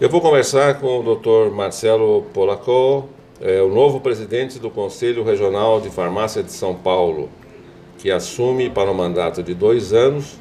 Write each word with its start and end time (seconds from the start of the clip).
Eu 0.00 0.08
vou 0.08 0.20
conversar 0.20 0.80
com 0.80 0.98
o 0.98 1.14
Dr. 1.14 1.54
Marcelo 1.54 2.22
Polacco, 2.34 3.08
é, 3.40 3.62
o 3.62 3.68
novo 3.68 4.00
presidente 4.00 4.58
do 4.58 4.68
Conselho 4.68 5.22
Regional 5.22 5.80
de 5.80 5.90
Farmácia 5.90 6.42
de 6.42 6.50
São 6.50 6.74
Paulo, 6.74 7.28
que 7.98 8.10
assume 8.10 8.68
para 8.68 8.90
um 8.90 8.94
mandato 8.94 9.42
de 9.42 9.54
dois 9.54 9.92
anos 9.92 10.36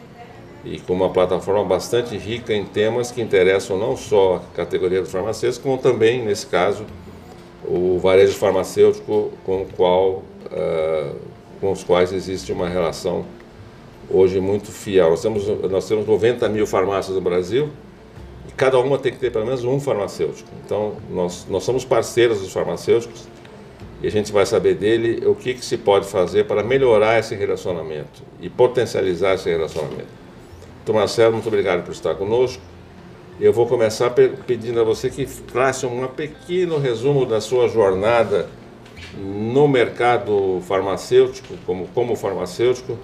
e 0.66 0.80
com 0.80 0.94
uma 0.94 1.10
plataforma 1.10 1.64
bastante 1.64 2.18
rica 2.18 2.54
em 2.54 2.66
temas 2.66 3.12
que 3.12 3.22
interessam 3.22 3.78
não 3.78 3.96
só 3.96 4.38
a 4.38 4.56
categoria 4.56 5.02
dos 5.02 5.12
farmacêuticos, 5.12 5.64
como 5.64 5.78
também, 5.78 6.24
nesse 6.26 6.48
caso, 6.48 6.86
o 7.64 8.00
varejo 8.00 8.34
farmacêutico 8.34 9.32
com, 9.46 9.66
qual, 9.78 10.24
uh, 10.46 11.16
com 11.60 11.72
os 11.72 11.84
quais 11.84 12.12
existe 12.12 12.52
uma 12.52 12.68
relação 12.68 13.26
hoje 14.10 14.40
muito 14.40 14.72
fiel. 14.72 15.12
Nós 15.12 15.22
temos, 15.22 15.48
nós 15.70 15.88
temos 15.88 16.08
90 16.08 16.50
mil 16.50 16.66
farmácias 16.66 17.16
no 17.16 17.22
Brasil, 17.22 17.70
cada 18.56 18.80
uma 18.80 18.98
tem 18.98 19.12
que 19.12 19.20
ter 19.20 19.32
pelo 19.32 19.46
menos 19.46 19.64
um 19.64 19.80
farmacêutico. 19.80 20.50
Então, 20.66 20.96
nós, 21.10 21.46
nós 21.50 21.64
somos 21.64 21.86
parceiros 21.86 22.40
dos 22.40 22.52
farmacêuticos 22.52 23.28
e 24.02 24.08
a 24.08 24.12
gente 24.12 24.32
vai 24.32 24.46
saber 24.46 24.76
dele 24.76 25.26
o 25.28 25.36
que, 25.36 25.54
que 25.54 25.64
se 25.64 25.78
pode 25.78 26.08
fazer 26.08 26.46
para 26.46 26.64
melhorar 26.64 27.20
esse 27.20 27.36
relacionamento 27.36 28.24
e 28.40 28.50
potencializar 28.50 29.36
esse 29.36 29.50
relacionamento. 29.50 30.08
Então, 30.84 30.96
Marcelo, 30.96 31.34
muito 31.34 31.48
obrigado 31.48 31.84
por 31.84 31.92
estar 31.92 32.16
conosco. 32.16 32.62
Eu 33.40 33.54
vou 33.54 33.68
começar 33.68 34.10
pedindo 34.46 34.80
a 34.80 34.84
você 34.84 35.10
que 35.10 35.26
trace 35.26 35.86
um 35.86 36.08
pequeno 36.08 36.78
resumo 36.78 37.26
da 37.26 37.40
sua 37.40 37.68
jornada 37.68 38.50
no 39.18 39.68
mercado 39.68 40.62
farmacêutico, 40.68 41.56
como, 41.66 41.88
como 41.88 42.16
farmacêutico, 42.16 42.98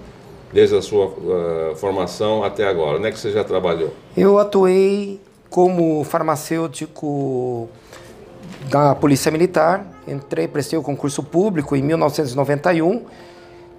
desde 0.51 0.75
a 0.75 0.81
sua 0.81 1.05
uh, 1.05 1.75
formação 1.75 2.43
até 2.43 2.67
agora. 2.67 2.97
Onde 2.97 3.07
é 3.07 3.11
que 3.11 3.19
você 3.19 3.31
já 3.31 3.43
trabalhou? 3.43 3.93
Eu 4.15 4.37
atuei 4.37 5.19
como 5.49 6.03
farmacêutico 6.03 7.69
da 8.69 8.95
Polícia 8.95 9.31
Militar, 9.31 9.85
entrei, 10.07 10.47
prestei 10.47 10.77
o 10.77 10.81
concurso 10.81 11.23
público 11.23 11.75
em 11.75 11.81
1991, 11.81 13.05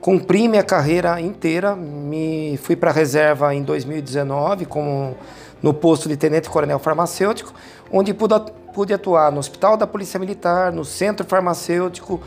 cumpri 0.00 0.48
minha 0.48 0.62
carreira 0.62 1.20
inteira, 1.20 1.74
me 1.76 2.58
fui 2.62 2.76
para 2.76 2.90
a 2.90 2.92
reserva 2.92 3.54
em 3.54 3.62
2019 3.62 4.64
como 4.66 5.16
no 5.62 5.74
posto 5.74 6.08
de 6.08 6.16
tenente 6.16 6.48
coronel 6.48 6.78
farmacêutico, 6.78 7.52
onde 7.92 8.14
pude, 8.14 8.34
pude 8.72 8.94
atuar 8.94 9.32
no 9.32 9.38
Hospital 9.38 9.76
da 9.76 9.86
Polícia 9.86 10.18
Militar, 10.18 10.72
no 10.72 10.84
Centro 10.84 11.26
Farmacêutico 11.26 12.20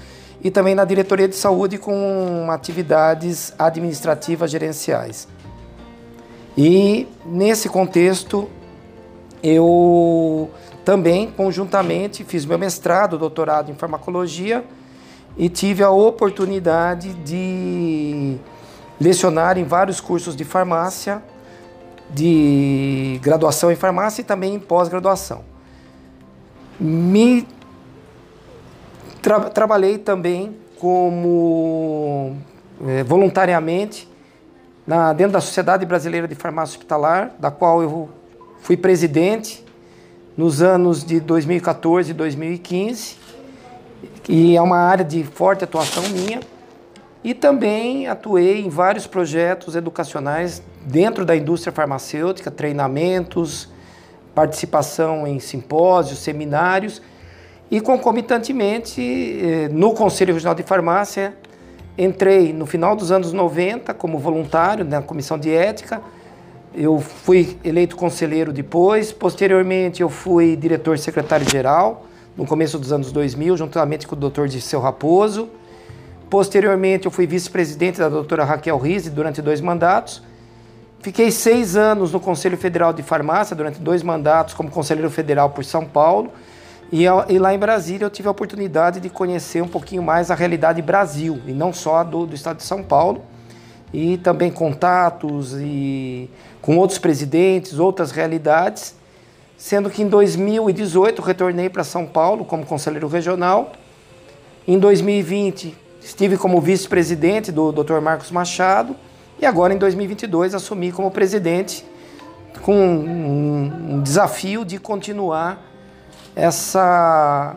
e 0.44 0.52
também 0.52 0.76
na 0.76 0.84
Diretoria 0.84 1.28
de 1.28 1.36
Saúde 1.36 1.78
com 1.78 2.48
atividades 2.50 3.54
administrativas 3.58 4.52
gerenciais. 4.52 5.28
E 6.58 7.08
nesse 7.26 7.70
contexto 7.70 8.50
eu 9.44 10.50
também, 10.86 11.32
conjuntamente, 11.32 12.24
fiz 12.24 12.46
meu 12.46 12.58
mestrado, 12.58 13.18
doutorado 13.18 13.72
em 13.72 13.76
farmacologia 13.76 14.64
e 15.38 15.50
tive 15.50 15.84
a 15.84 15.90
oportunidade 15.90 17.14
de 17.14 18.38
lecionar 19.00 19.58
em 19.58 19.64
vários 19.64 20.00
cursos 20.00 20.36
de 20.36 20.44
farmácia, 20.44 21.22
de 22.10 23.20
graduação 23.22 23.72
em 23.72 23.76
farmácia 23.76 24.22
e 24.22 24.26
também 24.26 24.56
em 24.56 24.60
pós-graduação. 24.60 25.44
Me 26.80 27.48
tra 29.22 29.40
trabalhei 29.42 29.98
também 29.98 30.56
como 30.80 32.36
é, 32.88 33.04
voluntariamente 33.04 34.10
na, 34.86 35.14
dentro 35.14 35.34
da 35.34 35.42
Sociedade 35.42 35.86
Brasileira 35.86 36.28
de 36.28 36.36
Farmácia 36.36 36.74
Hospitalar, 36.76 37.32
da 37.40 37.52
qual 37.52 37.82
eu 37.82 38.10
Fui 38.62 38.78
presidente 38.78 39.66
nos 40.38 40.62
anos 40.62 41.04
de 41.04 41.20
2014 41.20 42.12
e 42.12 42.14
2015, 42.14 43.16
e 44.30 44.56
é 44.56 44.62
uma 44.62 44.78
área 44.78 45.04
de 45.04 45.24
forte 45.24 45.64
atuação 45.64 46.04
minha. 46.10 46.40
E 47.24 47.34
também 47.34 48.08
atuei 48.08 48.62
em 48.62 48.70
vários 48.70 49.08
projetos 49.08 49.76
educacionais 49.76 50.62
dentro 50.86 51.26
da 51.26 51.36
indústria 51.36 51.74
farmacêutica, 51.74 52.52
treinamentos, 52.52 53.68
participação 54.34 55.26
em 55.26 55.40
simpósios, 55.40 56.20
seminários 56.20 57.02
e 57.70 57.82
concomitantemente 57.82 59.02
eh, 59.02 59.70
no 59.72 59.94
Conselho 59.94 60.36
Regional 60.36 60.56
de 60.56 60.64
Farmácia 60.64 61.36
entrei 61.98 62.54
no 62.54 62.66
final 62.66 62.96
dos 62.96 63.12
anos 63.12 63.34
90 63.34 63.94
como 63.96 64.20
voluntário 64.20 64.86
na 64.86 65.02
comissão 65.02 65.38
de 65.38 65.52
ética 65.52 66.02
eu 66.74 67.00
fui 67.00 67.58
eleito 67.64 67.96
conselheiro 67.96 68.54
depois, 68.54 69.12
posteriormente 69.12 70.02
eu 70.02 70.10
fui 70.10 70.56
diretor 70.56 70.98
secretário-geral 70.98 72.06
no 72.36 72.46
começo 72.46 72.80
dos 72.80 72.92
anos 72.92 73.12
2000, 73.12 73.58
juntamente 73.58 74.08
com 74.08 74.16
o 74.16 74.30
Dr. 74.30 74.46
Disseu 74.48 74.80
Raposo. 74.80 75.50
Posteriormente 76.30 77.06
eu 77.06 77.12
fui 77.12 77.28
vice-presidente 77.28 78.00
da 78.00 78.08
doutora 78.08 78.46
Raquel 78.46 78.78
Rizzi 78.78 79.10
durante 79.10 79.42
dois 79.42 79.60
mandatos. 79.60 80.24
Fiquei 81.02 81.30
seis 81.30 81.76
anos 81.76 82.12
no 82.14 82.20
Conselho 82.20 82.58
Federal 82.58 82.94
de 82.94 83.04
Farmácia, 83.04 83.56
durante 83.56 83.80
dois 83.80 84.02
mandatos 84.02 84.54
como 84.54 84.70
conselheiro 84.70 85.10
federal 85.10 85.50
por 85.50 85.66
São 85.66 85.84
Paulo. 85.84 86.32
E, 86.92 87.04
e, 87.04 87.40
lá 87.40 87.54
em 87.54 87.58
Brasília 87.58 88.06
eu 88.06 88.10
tive 88.10 88.28
a 88.28 88.32
oportunidade 88.32 89.00
de 89.00 89.10
conhecer 89.10 89.62
um 89.62 89.68
pouquinho 89.68 90.04
mais 90.04 90.30
a 90.30 90.36
realidade 90.36 90.82
Brasil, 90.82 91.42
e 91.48 91.54
não 91.54 91.74
só 91.74 92.04
do, 92.04 92.26
do 92.26 92.36
estado 92.36 92.58
de 92.58 92.64
São 92.64 92.84
Paulo. 92.84 93.24
E 93.94 94.18
também 94.18 94.50
contatos 94.52 95.54
e 95.58 96.30
com 96.62 96.78
outros 96.78 97.00
presidentes, 97.00 97.80
outras 97.80 98.12
realidades, 98.12 98.96
sendo 99.58 99.90
que 99.90 100.02
em 100.02 100.08
2018 100.08 101.22
retornei 101.22 101.70
para 101.70 101.84
São 101.84 102.06
Paulo 102.06 102.46
como 102.46 102.66
conselheiro 102.66 103.08
regional. 103.08 103.74
Em 104.68 104.80
2020 104.80 105.76
estive 106.02 106.38
como 106.38 106.60
vice-presidente 106.60 107.52
do 107.52 107.72
Dr. 107.72 108.00
Marcos 108.00 108.32
Machado 108.32 108.96
e 109.40 109.46
agora 109.46 109.74
em 109.74 109.78
2022 109.78 110.56
assumi 110.56 110.92
como 110.92 111.12
presidente 111.12 111.86
com 112.62 112.76
um, 112.76 114.02
desafio 114.02 114.66
de 114.66 114.78
continuar 114.78 115.62
essa, 116.36 117.56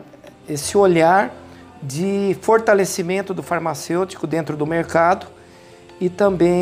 esse 0.48 0.76
olhar 0.76 1.34
de 1.82 2.36
fortalecimento 2.40 3.34
do 3.34 3.42
farmacêutico 3.42 4.26
dentro 4.26 4.56
do 4.56 4.66
mercado 4.66 5.26
e 6.04 6.10
também 6.10 6.60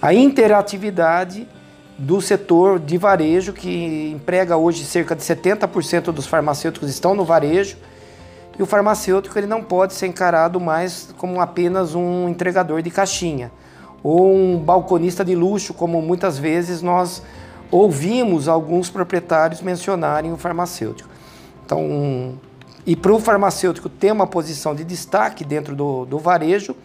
a 0.00 0.14
interatividade 0.14 1.48
do 1.98 2.20
setor 2.20 2.78
de 2.78 2.96
varejo, 2.96 3.52
que 3.52 4.12
emprega 4.14 4.56
hoje 4.56 4.84
cerca 4.84 5.16
de 5.16 5.22
70% 5.24 6.12
dos 6.12 6.24
farmacêuticos 6.24 6.88
estão 6.88 7.16
no 7.16 7.24
varejo, 7.24 7.76
e 8.56 8.62
o 8.62 8.66
farmacêutico 8.66 9.36
ele 9.36 9.48
não 9.48 9.60
pode 9.60 9.94
ser 9.94 10.06
encarado 10.06 10.60
mais 10.60 11.12
como 11.18 11.40
apenas 11.40 11.96
um 11.96 12.28
entregador 12.28 12.80
de 12.80 12.90
caixinha 12.90 13.50
ou 14.04 14.32
um 14.32 14.56
balconista 14.58 15.24
de 15.24 15.34
luxo, 15.34 15.74
como 15.74 16.00
muitas 16.00 16.38
vezes 16.38 16.80
nós 16.80 17.24
ouvimos 17.72 18.46
alguns 18.46 18.88
proprietários 18.88 19.60
mencionarem 19.62 20.32
o 20.32 20.36
farmacêutico. 20.36 21.08
Então, 21.64 22.34
e 22.86 22.94
para 22.94 23.12
o 23.12 23.18
farmacêutico 23.18 23.88
ter 23.88 24.12
uma 24.12 24.28
posição 24.28 24.76
de 24.76 24.84
destaque 24.84 25.44
dentro 25.44 25.74
do, 25.74 26.04
do 26.04 26.20
varejo, 26.20 26.76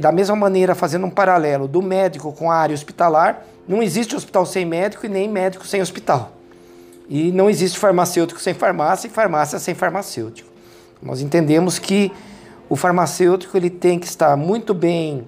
da 0.00 0.12
mesma 0.12 0.36
maneira, 0.36 0.74
fazendo 0.74 1.06
um 1.06 1.10
paralelo 1.10 1.66
do 1.66 1.80
médico 1.80 2.32
com 2.32 2.50
a 2.50 2.56
área 2.56 2.74
hospitalar, 2.74 3.44
não 3.66 3.82
existe 3.82 4.14
hospital 4.14 4.44
sem 4.44 4.66
médico 4.66 5.06
e 5.06 5.08
nem 5.08 5.28
médico 5.28 5.66
sem 5.66 5.80
hospital. 5.80 6.32
E 7.08 7.32
não 7.32 7.48
existe 7.48 7.78
farmacêutico 7.78 8.40
sem 8.40 8.54
farmácia 8.54 9.06
e 9.06 9.10
farmácia 9.10 9.58
sem 9.58 9.74
farmacêutico. 9.74 10.50
Nós 11.02 11.20
entendemos 11.20 11.78
que 11.78 12.12
o 12.68 12.76
farmacêutico 12.76 13.56
ele 13.56 13.70
tem 13.70 13.98
que 13.98 14.06
estar 14.06 14.36
muito 14.36 14.72
bem 14.74 15.26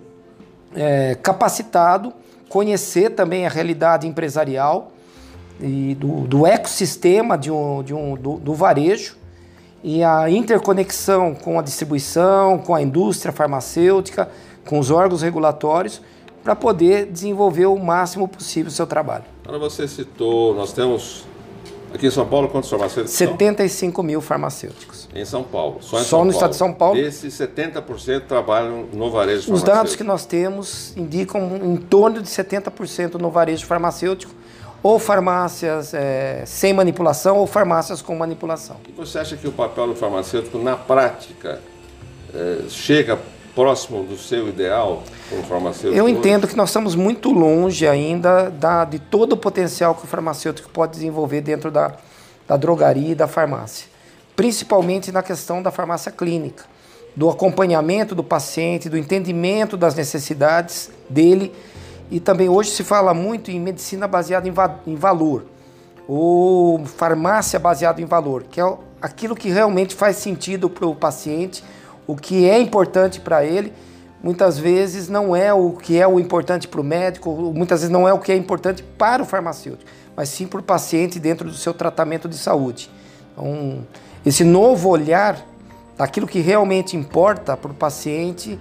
é, 0.75 1.17
capacitado, 1.23 2.13
conhecer 2.49 3.11
também 3.11 3.47
a 3.47 3.49
realidade 3.49 4.07
empresarial 4.07 4.93
e 5.61 5.97
do, 5.99 6.21
do 6.27 6.47
ecossistema 6.47 7.37
de 7.39 7.51
um, 7.51 7.83
de 7.83 7.95
um, 7.95 8.15
do, 8.15 8.37
do 8.37 8.55
varejo 8.55 9.17
e 9.85 10.03
a 10.03 10.31
interconexão 10.31 11.35
com 11.35 11.59
a 11.59 11.63
distribuição, 11.63 12.57
com 12.57 12.75
a 12.75 12.81
indústria 12.81 13.31
farmacêutica, 13.31 14.31
com 14.65 14.79
os 14.79 14.91
órgãos 14.91 15.21
regulatórios, 15.21 16.01
para 16.43 16.57
poder 16.57 17.05
desenvolver 17.05 17.67
o 17.67 17.79
máximo 17.79 18.27
possível 18.27 18.69
o 18.69 18.73
seu 18.73 18.87
trabalho. 18.87 19.25
Agora 19.45 19.59
você 19.59 19.87
citou, 19.87 20.55
nós 20.55 20.73
temos 20.73 21.27
aqui 21.93 22.07
em 22.07 22.11
São 22.11 22.27
Paulo 22.27 22.49
quantos 22.49 22.71
farmacêuticos 22.71 23.15
75 23.15 24.03
mil 24.03 24.23
farmacêuticos. 24.23 25.07
Em 25.15 25.25
São 25.27 25.43
Paulo, 25.45 25.77
só, 25.83 25.99
só 25.99 26.03
no 26.03 26.09
Paulo. 26.09 26.31
estado 26.31 26.51
de 26.51 26.57
São 26.57 26.73
Paulo. 26.73 26.97
Desses 26.97 27.35
70% 27.35 28.23
trabalham 28.27 28.87
no 28.91 29.11
varejo 29.11 29.53
Os 29.53 29.63
dados 29.63 29.95
que 29.95 30.03
nós 30.03 30.25
temos 30.25 30.97
indicam 30.97 31.57
em 31.63 31.77
torno 31.77 32.23
de 32.23 32.29
70% 32.29 33.17
no 33.17 33.31
varejo 33.31 33.67
farmacêutico, 33.67 34.35
ou 34.85 34.99
farmácias 34.99 35.95
é, 35.95 36.45
sem 36.45 36.75
manipulação 36.75 37.39
ou 37.39 37.47
farmácias 37.47 38.03
com 38.03 38.15
manipulação. 38.15 38.77
E 38.87 38.93
você 38.93 39.19
acha 39.19 39.35
que 39.35 39.49
o 39.49 39.53
papel 39.53 39.87
do 39.87 39.95
farmacêutico 39.97 40.59
na 40.59 40.77
prática 40.77 41.59
é, 42.35 42.69
chega 42.69 43.19
próximo 43.55 44.05
do 44.05 44.19
seu 44.19 44.47
ideal 44.47 45.03
como 45.31 45.43
farmacêutico? 45.45 45.95
Eu 45.95 46.07
entendo 46.07 46.47
que 46.47 46.55
nós 46.55 46.69
estamos 46.69 46.95
muito 46.95 47.33
longe 47.33 47.89
ainda 47.89 48.51
da, 48.51 48.85
de 48.85 48.99
todo 48.99 49.33
o 49.33 49.37
potencial 49.39 49.95
que 49.95 50.05
o 50.05 50.07
farmacêutico 50.07 50.69
pode 50.69 50.93
desenvolver 50.93 51.41
dentro 51.41 51.71
da, 51.71 51.95
da 52.47 52.59
drogaria 52.59 53.13
e 53.13 53.15
da 53.15 53.27
farmácia, 53.27 53.89
principalmente 54.37 55.11
na 55.11 55.23
questão 55.23 55.63
da 55.63 55.71
farmácia 55.71 56.13
clínica, 56.13 56.65
do 57.17 57.31
acompanhamento 57.31 58.15
do 58.15 58.23
paciente, 58.23 58.91
do 58.91 58.99
entendimento 58.99 59.79
das 59.79 59.95
necessidades 59.95 60.91
dele 61.09 61.55
e 62.11 62.21
também 62.21 62.49
hoje 62.49 62.71
se 62.71 62.85
fala 62.85 63.15
muito 63.15 63.51
em 63.51 63.61
medicina 63.61 64.07
baseada 64.07 64.49
em, 64.49 64.53
va 64.53 64.81
em 64.87 64.95
valor 64.95 65.47
ou 66.07 66.85
farmácia 66.85 67.59
baseada 67.59 68.01
em 68.01 68.05
valor, 68.05 68.45
que 68.45 68.61
é 68.61 68.77
aquilo 69.01 69.35
que 69.35 69.49
realmente 69.49 69.95
faz 69.95 70.17
sentido 70.17 70.69
para 70.69 70.87
o 70.87 70.95
paciente, 70.95 71.65
o 72.07 72.15
que 72.15 72.49
é 72.49 72.59
importante 72.59 73.21
para 73.21 73.45
ele. 73.45 73.73
Muitas 74.23 74.59
vezes 74.59 75.09
não 75.09 75.37
é 75.37 75.53
o 75.53 75.73
que 75.73 75.99
é 75.99 76.07
o 76.07 76.19
importante 76.19 76.67
para 76.67 76.81
o 76.81 76.85
médico, 76.85 77.31
muitas 77.55 77.81
vezes 77.81 77.93
não 77.93 78.09
é 78.09 78.13
o 78.13 78.19
que 78.19 78.33
é 78.33 78.37
importante 78.37 78.83
para 78.83 79.23
o 79.23 79.27
farmacêutico, 79.27 79.91
mas 80.17 80.31
sim 80.31 80.47
para 80.47 80.61
o 80.61 80.63
paciente 80.63 81.19
dentro 81.19 81.49
do 81.49 81.55
seu 81.55 81.75
tratamento 81.75 82.29
de 82.29 82.37
saúde. 82.37 82.91
Então, 83.33 83.85
esse 84.25 84.43
novo 84.43 84.89
olhar 84.89 85.45
daquilo 85.97 86.27
que 86.27 86.41
realmente 86.41 86.97
importa 86.97 87.57
para 87.57 87.71
o 87.71 87.75
paciente, 87.75 88.59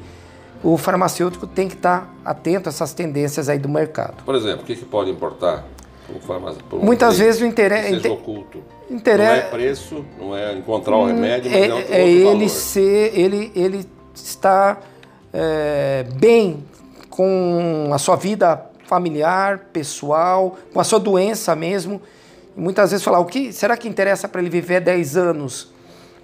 o 0.64 0.78
farmacêutico 0.78 1.46
tem 1.46 1.68
que 1.68 1.76
estar 1.76 2.14
atento 2.24 2.70
a 2.70 2.72
essas 2.72 2.94
tendências 2.94 3.50
aí 3.50 3.60
do 3.60 3.68
mercado. 3.68 4.24
Por 4.24 4.34
exemplo, 4.34 4.62
o 4.62 4.66
que, 4.66 4.76
que 4.76 4.86
pode 4.86 5.12
importar 5.12 5.66
um 6.10 6.80
Muitas 6.80 7.18
vezes 7.18 7.42
o 7.42 7.46
interesse. 7.46 8.02
Seja 8.02 8.12
oculto. 8.12 8.64
Interesse, 8.90 9.30
não 9.30 9.36
é 9.36 9.42
preço, 9.42 10.06
não 10.20 10.38
é 10.38 10.54
encontrar 10.54 10.98
o 10.98 11.06
remédio, 11.06 11.50
mas 11.50 11.62
é, 11.62 11.68
é, 11.68 11.74
outro, 11.74 11.94
é 11.94 12.02
ele 12.02 12.24
valor. 12.24 12.50
ser, 12.50 13.18
ele, 13.18 13.52
ele 13.56 13.90
está 14.14 14.78
é, 15.34 16.06
bem 16.16 16.64
com 17.10 17.90
a 17.94 17.98
sua 17.98 18.16
vida 18.16 18.64
familiar, 18.86 19.70
pessoal, 19.72 20.58
com 20.74 20.80
a 20.80 20.84
sua 20.84 21.00
doença 21.00 21.56
mesmo. 21.56 22.02
Muitas 22.56 22.92
vezes 22.92 23.04
falar, 23.04 23.20
o 23.20 23.26
que 23.26 23.52
será 23.52 23.76
que 23.76 23.88
interessa 23.88 24.28
para 24.28 24.42
ele 24.42 24.50
viver 24.50 24.82
10 24.82 25.18
anos 25.18 25.73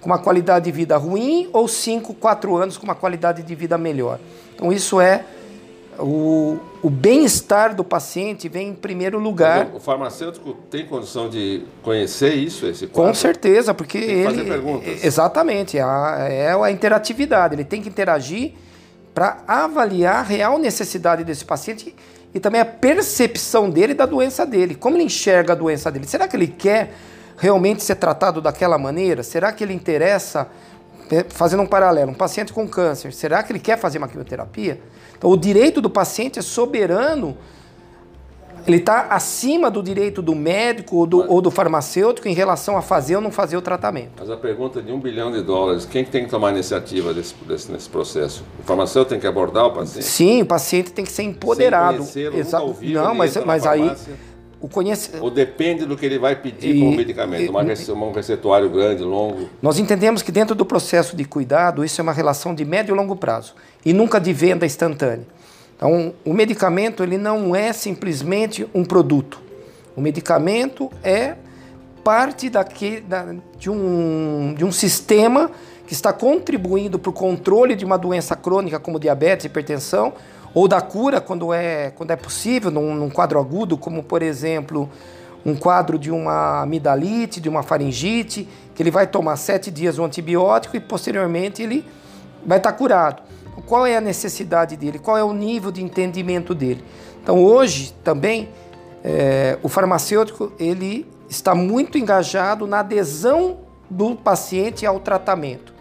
com 0.00 0.06
uma 0.06 0.18
qualidade 0.18 0.64
de 0.64 0.72
vida 0.72 0.96
ruim 0.96 1.48
ou 1.52 1.68
5, 1.68 2.14
4 2.14 2.56
anos 2.56 2.76
com 2.76 2.84
uma 2.84 2.94
qualidade 2.94 3.42
de 3.42 3.54
vida 3.54 3.76
melhor? 3.76 4.18
Então 4.54 4.72
isso 4.72 5.00
é 5.00 5.24
o, 6.02 6.58
o 6.82 6.90
bem-estar 6.90 7.74
do 7.74 7.84
paciente 7.84 8.48
vem 8.48 8.68
em 8.68 8.74
primeiro 8.74 9.18
lugar. 9.18 9.70
o 9.74 9.80
farmacêutico 9.80 10.54
tem 10.70 10.86
condição 10.86 11.28
de 11.28 11.64
conhecer 11.82 12.34
isso, 12.34 12.66
esse 12.66 12.86
quadro? 12.86 13.10
Com 13.10 13.14
certeza, 13.14 13.74
porque 13.74 13.98
ele. 13.98 14.24
Fazer 14.24 14.44
perguntas. 14.44 15.04
Exatamente, 15.04 15.78
é 15.78 15.82
a, 15.82 16.26
é 16.28 16.52
a 16.52 16.70
interatividade. 16.70 17.54
Ele 17.54 17.64
tem 17.64 17.82
que 17.82 17.88
interagir 17.88 18.52
para 19.14 19.38
avaliar 19.46 20.16
a 20.16 20.22
real 20.22 20.58
necessidade 20.58 21.24
desse 21.24 21.44
paciente 21.44 21.94
e 22.32 22.40
também 22.40 22.60
a 22.60 22.64
percepção 22.64 23.68
dele 23.68 23.92
da 23.92 24.06
doença 24.06 24.46
dele. 24.46 24.74
Como 24.74 24.96
ele 24.96 25.04
enxerga 25.04 25.52
a 25.52 25.56
doença 25.56 25.90
dele? 25.90 26.06
Será 26.06 26.28
que 26.28 26.36
ele 26.36 26.46
quer 26.46 26.94
realmente 27.40 27.82
ser 27.82 27.96
tratado 27.96 28.40
daquela 28.40 28.78
maneira? 28.78 29.22
Será 29.22 29.50
que 29.50 29.64
ele 29.64 29.72
interessa, 29.72 30.46
é, 31.10 31.24
fazendo 31.28 31.62
um 31.62 31.66
paralelo, 31.66 32.12
um 32.12 32.14
paciente 32.14 32.52
com 32.52 32.68
câncer, 32.68 33.12
será 33.12 33.42
que 33.42 33.50
ele 33.50 33.58
quer 33.58 33.78
fazer 33.78 33.98
uma 33.98 34.06
quimioterapia? 34.06 34.80
Então, 35.16 35.30
o 35.30 35.36
direito 35.36 35.80
do 35.80 35.90
paciente 35.90 36.38
é 36.38 36.42
soberano, 36.42 37.36
ele 38.66 38.76
está 38.76 39.06
acima 39.08 39.70
do 39.70 39.82
direito 39.82 40.20
do 40.20 40.34
médico 40.34 40.96
ou 40.96 41.06
do, 41.06 41.18
mas, 41.18 41.30
ou 41.30 41.40
do, 41.40 41.50
farmacêutico 41.50 42.28
em 42.28 42.34
relação 42.34 42.76
a 42.76 42.82
fazer 42.82 43.16
ou 43.16 43.22
não 43.22 43.30
fazer 43.30 43.56
o 43.56 43.62
tratamento. 43.62 44.12
Mas 44.18 44.30
a 44.30 44.36
pergunta 44.36 44.82
de 44.82 44.92
um 44.92 45.00
bilhão 45.00 45.32
de 45.32 45.42
dólares, 45.42 45.86
quem 45.86 46.04
tem 46.04 46.24
que 46.24 46.30
tomar 46.30 46.48
a 46.48 46.52
iniciativa 46.52 47.14
desse, 47.14 47.34
desse, 47.46 47.72
nesse 47.72 47.88
processo? 47.88 48.44
O 48.60 48.62
farmacêutico 48.62 49.10
tem 49.10 49.20
que 49.20 49.26
abordar 49.26 49.64
o 49.64 49.72
paciente? 49.72 50.04
Sim, 50.04 50.42
o 50.42 50.46
paciente 50.46 50.92
tem 50.92 51.06
que 51.06 51.12
ser 51.12 51.22
empoderado. 51.22 52.02
Sem 52.04 52.26
Exato. 52.26 52.76
Não, 52.82 53.14
mas, 53.14 53.34
mas 53.46 53.66
aí 53.66 53.90
o 54.60 54.68
conhece... 54.68 55.10
Ou 55.20 55.30
depende 55.30 55.86
do 55.86 55.96
que 55.96 56.04
ele 56.04 56.18
vai 56.18 56.36
pedir 56.36 56.76
e, 56.76 56.80
como 56.80 56.96
medicamento, 56.96 57.50
uma, 57.50 57.62
e, 57.62 57.92
um 57.92 58.12
receituário 58.12 58.68
grande, 58.68 59.02
longo. 59.02 59.48
Nós 59.62 59.78
entendemos 59.78 60.22
que 60.22 60.30
dentro 60.30 60.54
do 60.54 60.66
processo 60.66 61.16
de 61.16 61.24
cuidado, 61.24 61.84
isso 61.84 62.00
é 62.00 62.02
uma 62.02 62.12
relação 62.12 62.54
de 62.54 62.64
médio 62.64 62.94
e 62.94 62.96
longo 62.96 63.16
prazo, 63.16 63.54
e 63.84 63.92
nunca 63.92 64.20
de 64.20 64.32
venda 64.32 64.66
instantânea. 64.66 65.26
Então, 65.76 66.12
o 66.26 66.34
medicamento 66.34 67.02
ele 67.02 67.16
não 67.16 67.56
é 67.56 67.72
simplesmente 67.72 68.68
um 68.74 68.84
produto. 68.84 69.40
O 69.96 70.00
medicamento 70.00 70.90
é 71.02 71.36
parte 72.04 72.50
daqui, 72.50 73.00
da, 73.00 73.34
de, 73.58 73.70
um, 73.70 74.54
de 74.56 74.64
um 74.64 74.70
sistema 74.70 75.50
que 75.86 75.94
está 75.94 76.12
contribuindo 76.12 76.98
para 76.98 77.10
o 77.10 77.12
controle 77.12 77.74
de 77.74 77.84
uma 77.84 77.96
doença 77.96 78.36
crônica 78.36 78.78
como 78.78 79.00
diabetes, 79.00 79.46
hipertensão, 79.46 80.12
ou 80.54 80.66
da 80.66 80.80
cura 80.80 81.20
quando 81.20 81.52
é, 81.52 81.90
quando 81.90 82.10
é 82.10 82.16
possível, 82.16 82.70
num, 82.70 82.94
num 82.94 83.10
quadro 83.10 83.38
agudo, 83.38 83.76
como 83.76 84.02
por 84.02 84.22
exemplo 84.22 84.88
um 85.44 85.56
quadro 85.56 85.98
de 85.98 86.10
uma 86.10 86.62
amidalite, 86.62 87.40
de 87.40 87.48
uma 87.48 87.62
faringite, 87.62 88.46
que 88.74 88.82
ele 88.82 88.90
vai 88.90 89.06
tomar 89.06 89.36
sete 89.36 89.70
dias 89.70 89.98
um 89.98 90.04
antibiótico 90.04 90.76
e 90.76 90.80
posteriormente 90.80 91.62
ele 91.62 91.84
vai 92.44 92.58
estar 92.58 92.72
curado. 92.72 93.22
Qual 93.66 93.86
é 93.86 93.96
a 93.96 94.00
necessidade 94.00 94.76
dele? 94.76 94.98
Qual 94.98 95.16
é 95.16 95.24
o 95.24 95.32
nível 95.32 95.70
de 95.70 95.82
entendimento 95.82 96.54
dele? 96.54 96.84
Então 97.22 97.42
hoje 97.42 97.94
também 98.04 98.48
é, 99.04 99.58
o 99.62 99.68
farmacêutico 99.68 100.52
ele 100.58 101.06
está 101.28 101.54
muito 101.54 101.96
engajado 101.96 102.66
na 102.66 102.80
adesão 102.80 103.58
do 103.88 104.14
paciente 104.14 104.84
ao 104.84 105.00
tratamento. 105.00 105.72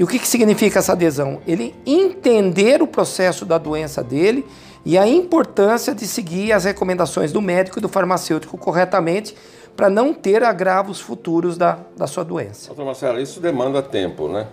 E 0.00 0.02
o 0.02 0.06
que, 0.06 0.18
que 0.18 0.26
significa 0.26 0.78
essa 0.78 0.92
adesão? 0.92 1.42
Ele 1.46 1.74
entender 1.84 2.80
o 2.80 2.86
processo 2.86 3.44
da 3.44 3.58
doença 3.58 4.02
dele 4.02 4.46
e 4.82 4.96
a 4.96 5.06
importância 5.06 5.94
de 5.94 6.06
seguir 6.06 6.52
as 6.52 6.64
recomendações 6.64 7.32
do 7.32 7.42
médico 7.42 7.78
e 7.78 7.82
do 7.82 7.88
farmacêutico 7.88 8.56
corretamente 8.56 9.36
para 9.76 9.90
não 9.90 10.14
ter 10.14 10.42
agravos 10.42 11.02
futuros 11.02 11.58
da, 11.58 11.80
da 11.94 12.06
sua 12.06 12.24
doença. 12.24 12.68
Doutor 12.68 12.86
Marcelo, 12.86 13.20
isso 13.20 13.40
demanda 13.40 13.82
tempo, 13.82 14.26
né? 14.26 14.46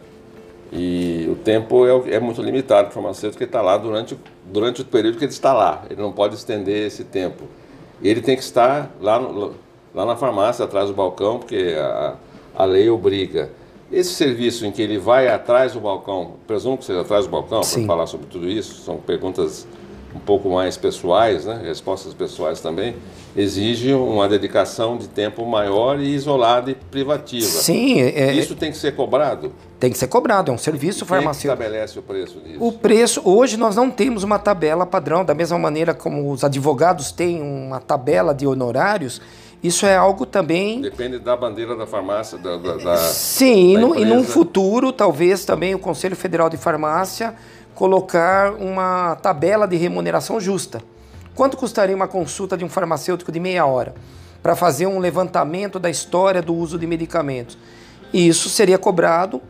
E 0.69 1.29
o 1.31 1.35
tempo 1.35 1.87
é, 1.87 2.15
é 2.15 2.19
muito 2.19 2.41
limitado 2.41 2.89
o 2.89 2.91
farmacêutico 2.91 3.41
está 3.41 3.61
lá 3.61 3.77
durante, 3.77 4.19
durante 4.43 4.81
o 4.81 4.85
período 4.85 5.17
que 5.17 5.23
ele 5.23 5.31
está 5.31 5.53
lá. 5.53 5.85
Ele 5.89 6.01
não 6.01 6.11
pode 6.11 6.35
estender 6.35 6.87
esse 6.87 7.05
tempo. 7.05 7.45
Ele 8.03 8.19
tem 8.19 8.35
que 8.35 8.43
estar 8.43 8.91
lá, 8.99 9.17
no, 9.17 9.53
lá 9.95 10.05
na 10.05 10.17
farmácia, 10.17 10.65
atrás 10.65 10.89
do 10.89 10.93
balcão, 10.93 11.39
porque 11.39 11.73
a, 11.79 12.15
a 12.53 12.65
lei 12.65 12.89
obriga. 12.89 13.49
Esse 13.91 14.13
serviço 14.13 14.65
em 14.65 14.71
que 14.71 14.81
ele 14.81 14.97
vai 14.97 15.27
atrás 15.27 15.73
do 15.73 15.79
balcão, 15.79 16.33
presumo 16.45 16.77
que 16.77 16.85
seja 16.85 17.01
atrás 17.01 17.25
do 17.25 17.31
balcão 17.31 17.61
para 17.61 17.85
falar 17.85 18.07
sobre 18.07 18.27
tudo 18.27 18.49
isso, 18.49 18.81
são 18.81 18.97
perguntas 18.97 19.65
um 20.15 20.19
pouco 20.19 20.49
mais 20.49 20.75
pessoais, 20.75 21.45
né? 21.45 21.61
respostas 21.63 22.13
pessoais 22.13 22.59
também, 22.59 22.95
exige 23.35 23.93
uma 23.93 24.27
dedicação 24.27 24.97
de 24.97 25.07
tempo 25.07 25.45
maior 25.45 25.99
e 25.99 26.13
isolada 26.13 26.71
e 26.71 26.75
privativa. 26.75 27.45
Sim. 27.45 28.01
É, 28.01 28.29
é 28.29 28.33
isso 28.33 28.55
tem 28.55 28.71
que 28.71 28.77
ser 28.77 28.95
cobrado? 28.95 29.53
Tem 29.79 29.91
que 29.91 29.97
ser 29.97 30.07
cobrado, 30.07 30.51
é 30.51 30.53
um 30.53 30.57
serviço 30.57 31.03
e 31.03 31.07
farmacêutico. 31.07 31.55
Quem 31.55 31.65
estabelece 31.67 31.99
o 31.99 32.01
preço 32.01 32.39
disso? 32.39 32.57
O 32.59 32.71
preço, 32.71 33.21
hoje 33.23 33.57
nós 33.57 33.75
não 33.75 33.91
temos 33.91 34.23
uma 34.23 34.39
tabela 34.39 34.85
padrão, 34.85 35.23
da 35.23 35.35
mesma 35.35 35.59
maneira 35.59 35.93
como 35.93 36.31
os 36.31 36.43
advogados 36.43 37.11
têm 37.11 37.41
uma 37.41 37.79
tabela 37.79 38.33
de 38.33 38.47
honorários, 38.47 39.21
isso 39.63 39.85
é 39.85 39.95
algo 39.95 40.25
também. 40.25 40.81
Depende 40.81 41.19
da 41.19 41.35
bandeira 41.35 41.75
da 41.75 41.87
farmácia, 41.87 42.37
da. 42.37 42.57
da, 42.57 42.77
da 42.77 42.97
Sim, 42.97 43.73
da 43.73 43.79
e, 43.79 43.81
no, 43.81 43.99
e 43.99 44.05
num 44.05 44.23
futuro, 44.23 44.91
talvez 44.91 45.45
também 45.45 45.73
o 45.73 45.79
Conselho 45.79 46.15
Federal 46.15 46.49
de 46.49 46.57
Farmácia 46.57 47.35
colocar 47.73 48.53
uma 48.53 49.15
tabela 49.15 49.67
de 49.67 49.75
remuneração 49.75 50.39
justa. 50.39 50.81
Quanto 51.35 51.55
custaria 51.55 51.95
uma 51.95 52.07
consulta 52.07 52.57
de 52.57 52.65
um 52.65 52.69
farmacêutico 52.69 53.31
de 53.31 53.39
meia 53.39 53.65
hora 53.65 53.93
para 54.41 54.55
fazer 54.55 54.87
um 54.87 54.97
levantamento 54.97 55.77
da 55.77 55.89
história 55.89 56.41
do 56.41 56.55
uso 56.55 56.79
de 56.79 56.87
medicamentos? 56.87 57.57
E 58.11 58.27
isso 58.27 58.49
seria 58.49 58.77
cobrado 58.77 59.41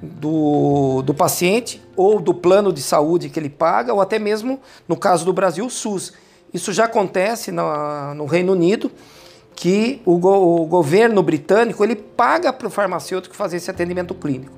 do, 0.00 1.02
do 1.02 1.14
paciente 1.14 1.82
ou 1.96 2.20
do 2.20 2.34
plano 2.34 2.72
de 2.72 2.82
saúde 2.82 3.28
que 3.28 3.38
ele 3.38 3.48
paga, 3.48 3.92
ou 3.92 4.00
até 4.00 4.18
mesmo, 4.18 4.60
no 4.86 4.96
caso 4.96 5.24
do 5.24 5.32
Brasil, 5.32 5.66
o 5.66 5.70
SUS. 5.70 6.12
Isso 6.52 6.72
já 6.72 6.84
acontece 6.84 7.50
no, 7.50 8.14
no 8.14 8.26
Reino 8.26 8.52
Unido 8.52 8.90
que 9.54 10.00
o, 10.04 10.18
go 10.18 10.62
o 10.62 10.66
governo 10.66 11.22
britânico 11.22 11.82
ele 11.84 11.96
paga 11.96 12.52
para 12.52 12.66
o 12.66 12.70
farmacêutico 12.70 13.34
fazer 13.34 13.58
esse 13.58 13.70
atendimento 13.70 14.14
clínico. 14.14 14.52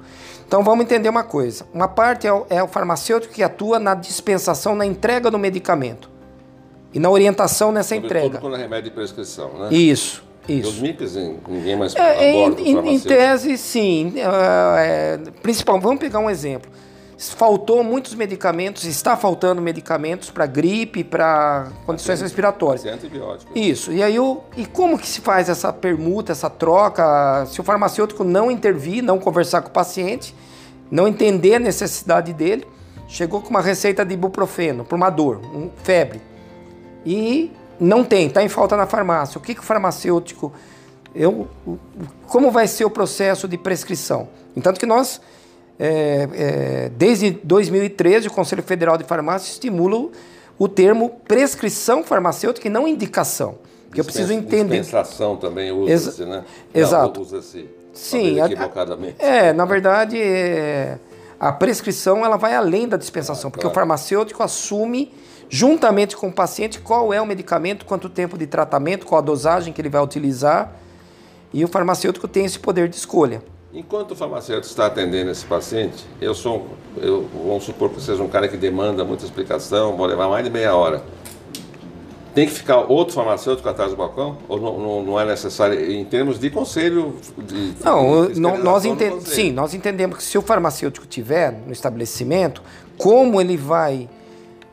Então 0.47 0.63
vamos 0.63 0.85
entender 0.85 1.09
uma 1.09 1.25
coisa: 1.25 1.67
uma 1.73 1.89
parte 1.89 2.27
é 2.27 2.33
o, 2.33 2.47
é 2.49 2.63
o 2.63 2.69
farmacêutico 2.69 3.33
que 3.33 3.43
atua 3.43 3.79
na 3.79 3.95
dispensação, 3.95 4.75
na 4.75 4.87
entrega 4.87 5.31
do 5.31 5.39
medicamento 5.39 6.11
e 6.93 6.99
na 6.99 7.11
orientação 7.11 7.73
nessa 7.73 7.95
Sobretudo 7.95 8.19
entrega. 8.19 8.39
quando 8.39 8.57
é 8.57 8.59
remédio 8.59 8.91
de 8.91 8.97
prescrição, 8.97 9.51
né? 9.59 9.69
Isso. 9.73 10.25
Isso. 10.47 10.69
Os 10.69 10.79
MIPs, 10.79 11.17
ninguém 11.49 11.75
mais 11.75 11.95
é, 11.97 12.43
aborda 12.43 12.61
em, 12.61 12.77
em, 12.77 12.95
em 12.97 13.01
tese, 13.01 13.57
sim. 13.57 14.13
Uh, 14.17 14.77
é, 14.77 15.19
principal, 15.41 15.81
vamos 15.81 15.99
pegar 15.99 16.19
um 16.19 16.29
exemplo 16.29 16.71
faltou 17.19 17.83
muitos 17.85 18.15
medicamentos, 18.15 18.85
está 18.85 19.17
faltando 19.17 19.63
medicamentos 19.63 20.31
para 20.31 20.47
gripe, 20.47 21.05
para 21.05 21.69
condições 21.87 22.21
respiratórias. 22.21 22.85
Antibiótico. 22.85 23.57
Isso. 23.57 23.93
E 23.93 24.03
aí 24.03 24.19
o, 24.19 24.41
e 24.57 24.67
como 24.67 24.99
que 24.99 25.07
se 25.07 25.21
faz 25.21 25.49
essa 25.49 25.73
permuta, 25.73 26.33
essa 26.33 26.51
troca? 26.51 27.47
Se 27.47 27.61
o 27.61 27.65
farmacêutico 27.65 28.25
não 28.25 28.51
intervir, 28.51 29.03
não 29.03 29.19
conversar 29.19 29.63
com 29.63 29.69
o 29.69 29.73
paciente, 29.73 30.35
não 30.91 31.09
entender 31.09 31.55
a 31.57 31.59
necessidade 31.59 32.33
dele, 32.33 32.67
chegou 33.07 33.41
com 33.41 33.51
uma 33.51 33.61
receita 33.61 34.05
de 34.05 34.15
ibuprofeno 34.15 34.85
para 34.85 34.97
uma 34.97 35.11
dor, 35.11 35.41
um, 35.55 35.71
febre, 35.83 36.21
e 37.05 37.53
não 37.79 38.05
tem, 38.05 38.27
está 38.27 38.43
em 38.43 38.49
falta 38.49 38.77
na 38.77 38.87
farmácia. 38.87 39.39
O 39.39 39.41
que, 39.41 39.55
que 39.55 39.61
o 39.61 39.65
farmacêutico. 39.65 40.53
Eu, 41.15 41.49
como 42.27 42.51
vai 42.51 42.67
ser 42.67 42.85
o 42.85 42.91
processo 42.91 43.47
de 43.47 43.57
prescrição? 43.57 44.29
Entanto 44.57 44.81
que 44.81 44.87
nós, 44.87 45.21
é, 45.79 46.29
é, 46.33 46.91
desde 46.97 47.31
2013, 47.31 48.29
o 48.29 48.31
Conselho 48.31 48.63
Federal 48.63 48.97
de 48.97 49.05
Farmácia 49.05 49.51
estimula 49.51 50.09
o 50.59 50.69
termo 50.69 51.21
prescrição 51.27 52.05
farmacêutica 52.05 52.69
e 52.69 52.71
não 52.71 52.87
indicação. 52.87 53.57
Porque 53.87 54.01
eu 54.01 54.05
preciso 54.05 54.33
entender. 54.33 54.81
Dispensação 54.81 55.37
também 55.37 55.71
usa-se, 55.71 56.23
Exa 56.23 56.27
né? 56.27 56.45
Exato. 56.75 57.21
Usa-se 57.21 57.69
Sim. 57.93 58.41
Equivocadamente. 58.41 59.17
É, 59.19 59.53
na 59.53 59.65
verdade, 59.65 60.21
é, 60.21 60.99
a 61.39 61.53
prescrição 61.53 62.25
ela 62.25 62.37
vai 62.37 62.55
além 62.55 62.89
da 62.89 62.97
dispensação, 62.97 63.51
porque 63.51 63.63
claro. 63.63 63.73
o 63.73 63.75
farmacêutico 63.75 64.43
assume 64.43 65.13
juntamente 65.49 66.17
com 66.17 66.29
o 66.29 66.33
paciente 66.33 66.81
qual 66.81 67.13
é 67.13 67.21
o 67.21 67.27
medicamento, 67.27 67.85
quanto 67.85 68.09
tempo 68.09 68.37
de 68.37 68.47
tratamento, 68.47 69.07
qual 69.07 69.21
a 69.21 69.23
dosagem 69.23 69.73
que 69.73 69.81
ele 69.81 69.89
vai 69.89 70.03
utilizar, 70.03 70.73
e 71.53 71.65
o 71.65 71.69
farmacêutico 71.69 72.27
tem 72.27 72.45
esse 72.45 72.59
poder 72.59 72.89
de 72.89 72.97
escolha. 72.97 73.41
Enquanto 73.75 74.13
o 74.13 74.17
farmacêutico 74.17 74.69
está 74.69 74.87
atendendo 74.87 75.33
esse 75.33 75.45
paciente, 75.45 76.07
eu 76.21 76.33
sou, 76.33 76.65
eu, 76.97 77.29
vamos 77.45 77.65
supor 77.65 77.91
que 77.91 78.01
seja 78.01 78.23
um 78.23 78.29
cara 78.29 78.47
que 78.47 78.57
demanda 78.57 79.05
muita 79.05 79.25
explicação, 79.25 79.97
vou 79.97 80.07
levar 80.07 80.29
mais 80.29 80.45
de 80.45 80.51
meia 80.51 80.77
hora. 80.77 81.03
Tem 82.37 82.47
que 82.47 82.53
ficar 82.53 82.79
outro 82.79 83.15
farmacêutico 83.15 83.69
atrás 83.69 83.91
do 83.91 83.97
balcão? 83.97 84.39
Ou 84.49 84.61
não, 84.61 84.79
não, 84.79 85.03
não 85.03 85.21
é 85.21 85.25
necessário, 85.25 85.91
em 85.91 86.05
termos 86.05 86.39
de 86.39 86.51
conselho? 86.51 87.17
De, 87.37 87.75
não, 87.85 88.29
de 88.29 88.39
nós 88.39 88.85
entendemos, 88.85 89.25
sim, 89.25 89.51
nós 89.51 89.75
entendemos 89.75 90.19
que 90.19 90.23
se 90.23 90.39
o 90.39 90.43
farmacêutico 90.43 91.05
tiver 91.05 91.51
no 91.51 91.73
estabelecimento, 91.73 92.63
como 92.97 93.41
ele 93.41 93.57
vai 93.57 94.09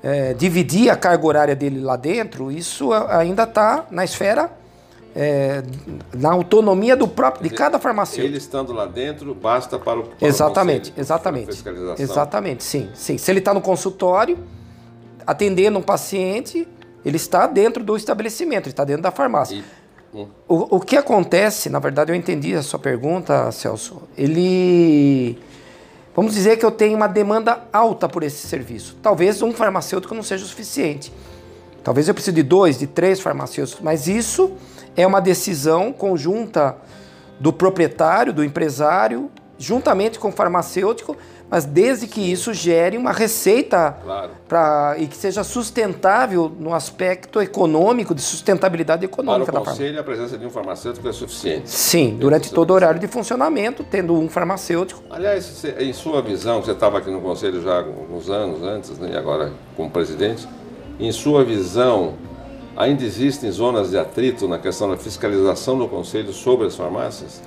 é, 0.03 0.35
dividir 0.35 0.91
a 0.91 0.95
carga 0.95 1.25
horária 1.25 1.55
dele 1.55 1.79
lá 1.79 1.95
dentro, 1.95 2.51
isso 2.51 2.93
ainda 2.93 3.43
está 3.43 3.87
na 3.89 4.03
esfera, 4.03 4.60
é, 5.15 5.63
na 6.13 6.31
autonomia 6.31 6.95
do 6.95 7.07
próprio, 7.07 7.43
de 7.43 7.55
cada 7.55 7.79
farmacêutico. 7.79 8.27
Ele 8.27 8.37
estando 8.37 8.73
lá 8.73 8.85
dentro, 8.85 9.33
basta 9.33 9.77
para 9.77 9.99
o 9.99 10.03
para 10.03 10.27
Exatamente, 10.27 10.89
o 10.89 10.93
conselho, 10.93 11.01
exatamente. 11.01 11.63
Exatamente, 12.01 12.63
sim, 12.63 12.89
sim. 12.93 13.17
Se 13.17 13.31
ele 13.31 13.39
está 13.39 13.53
no 13.53 13.61
consultório, 13.61 14.37
atendendo 15.25 15.79
um 15.79 15.81
paciente, 15.81 16.67
ele 17.05 17.17
está 17.17 17.47
dentro 17.47 17.83
do 17.83 17.95
estabelecimento, 17.95 18.65
ele 18.65 18.73
está 18.73 18.83
dentro 18.83 19.01
da 19.01 19.11
farmácia. 19.11 19.55
E, 20.13 20.17
hum. 20.17 20.27
o, 20.47 20.77
o 20.77 20.79
que 20.79 20.97
acontece, 20.97 21.69
na 21.69 21.79
verdade, 21.79 22.11
eu 22.11 22.15
entendi 22.15 22.53
a 22.55 22.61
sua 22.61 22.79
pergunta, 22.79 23.51
Celso. 23.51 24.03
Ele 24.17 25.37
Vamos 26.13 26.33
dizer 26.33 26.57
que 26.57 26.65
eu 26.65 26.71
tenho 26.71 26.97
uma 26.97 27.07
demanda 27.07 27.61
alta 27.71 28.07
por 28.09 28.21
esse 28.21 28.45
serviço. 28.45 28.97
Talvez 29.01 29.41
um 29.41 29.53
farmacêutico 29.53 30.13
não 30.13 30.23
seja 30.23 30.43
o 30.43 30.47
suficiente. 30.47 31.11
Talvez 31.83 32.07
eu 32.07 32.13
precise 32.13 32.35
de 32.35 32.43
dois, 32.43 32.77
de 32.77 32.85
três 32.85 33.21
farmacêuticos, 33.21 33.81
mas 33.81 34.07
isso 34.07 34.51
é 34.95 35.05
uma 35.05 35.19
decisão 35.19 35.93
conjunta 35.93 36.75
do 37.39 37.51
proprietário, 37.51 38.31
do 38.31 38.43
empresário, 38.43 39.29
juntamente 39.57 40.19
com 40.19 40.29
o 40.29 40.31
farmacêutico, 40.31 41.15
mas 41.49 41.65
desde 41.65 42.07
que 42.07 42.21
isso 42.21 42.53
gere 42.53 42.97
uma 42.97 43.11
receita 43.11 43.97
claro. 44.03 44.31
Pra, 44.47 44.95
e 44.97 45.05
que 45.05 45.17
seja 45.17 45.43
sustentável 45.43 46.49
no 46.57 46.73
aspecto 46.73 47.41
econômico, 47.41 48.15
de 48.15 48.21
sustentabilidade 48.21 49.03
econômica 49.03 49.51
Para 49.51 49.61
o 49.61 49.65
conselho, 49.65 49.99
a 49.99 50.03
presença 50.03 50.37
de 50.37 50.45
um 50.45 50.49
farmacêutico 50.49 51.07
é 51.09 51.11
suficiente. 51.11 51.69
Sim, 51.69 52.15
durante 52.17 52.53
todo 52.53 52.71
o 52.71 52.73
horário 52.73 53.01
de 53.01 53.07
funcionamento, 53.07 53.83
tendo 53.83 54.13
um 54.17 54.29
farmacêutico. 54.29 55.03
Aliás, 55.09 55.65
em 55.77 55.91
sua 55.91 56.21
visão, 56.21 56.61
você 56.63 56.71
estava 56.71 56.99
aqui 56.99 57.11
no 57.11 57.19
conselho 57.19 57.61
já 57.61 57.73
há 57.73 57.77
alguns 57.79 58.29
anos 58.29 58.63
antes, 58.63 58.97
né, 58.97 59.11
e 59.13 59.17
agora 59.17 59.51
como 59.75 59.91
presidente, 59.91 60.47
em 60.97 61.11
sua 61.11 61.43
visão, 61.43 62.13
ainda 62.75 63.03
existem 63.03 63.51
zonas 63.51 63.91
de 63.91 63.97
atrito 63.97 64.47
na 64.47 64.59
questão 64.59 64.89
da 64.89 64.97
fiscalização 64.97 65.77
do 65.77 65.87
conselho 65.87 66.33
sobre 66.33 66.67
as 66.67 66.75
farmácias? 66.75 67.41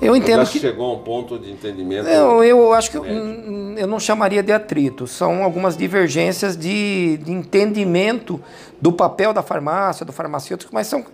Eu 0.00 0.14
entendo 0.14 0.44
já 0.44 0.52
que 0.52 0.58
chegou 0.58 0.90
a 0.90 0.94
um 0.94 0.98
ponto 0.98 1.38
de 1.38 1.50
entendimento. 1.50 2.06
Eu, 2.08 2.44
eu 2.44 2.72
acho 2.72 2.90
que 2.90 2.98
eu, 2.98 3.04
eu, 3.04 3.86
não 3.86 3.98
chamaria 3.98 4.42
de 4.42 4.52
atrito. 4.52 5.06
São 5.06 5.42
algumas 5.42 5.76
divergências 5.76 6.56
de, 6.56 7.16
de, 7.18 7.32
entendimento 7.32 8.40
do 8.80 8.92
papel 8.92 9.32
da 9.32 9.42
farmácia, 9.42 10.04
do 10.04 10.12
farmacêutico, 10.12 10.74
mas 10.74 10.86
são. 10.86 11.04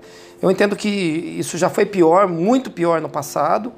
Eu 0.40 0.50
entendo 0.50 0.74
que 0.74 0.88
isso 0.88 1.56
já 1.56 1.70
foi 1.70 1.86
pior, 1.86 2.26
muito 2.26 2.70
pior 2.70 3.00
no 3.00 3.08
passado, 3.08 3.72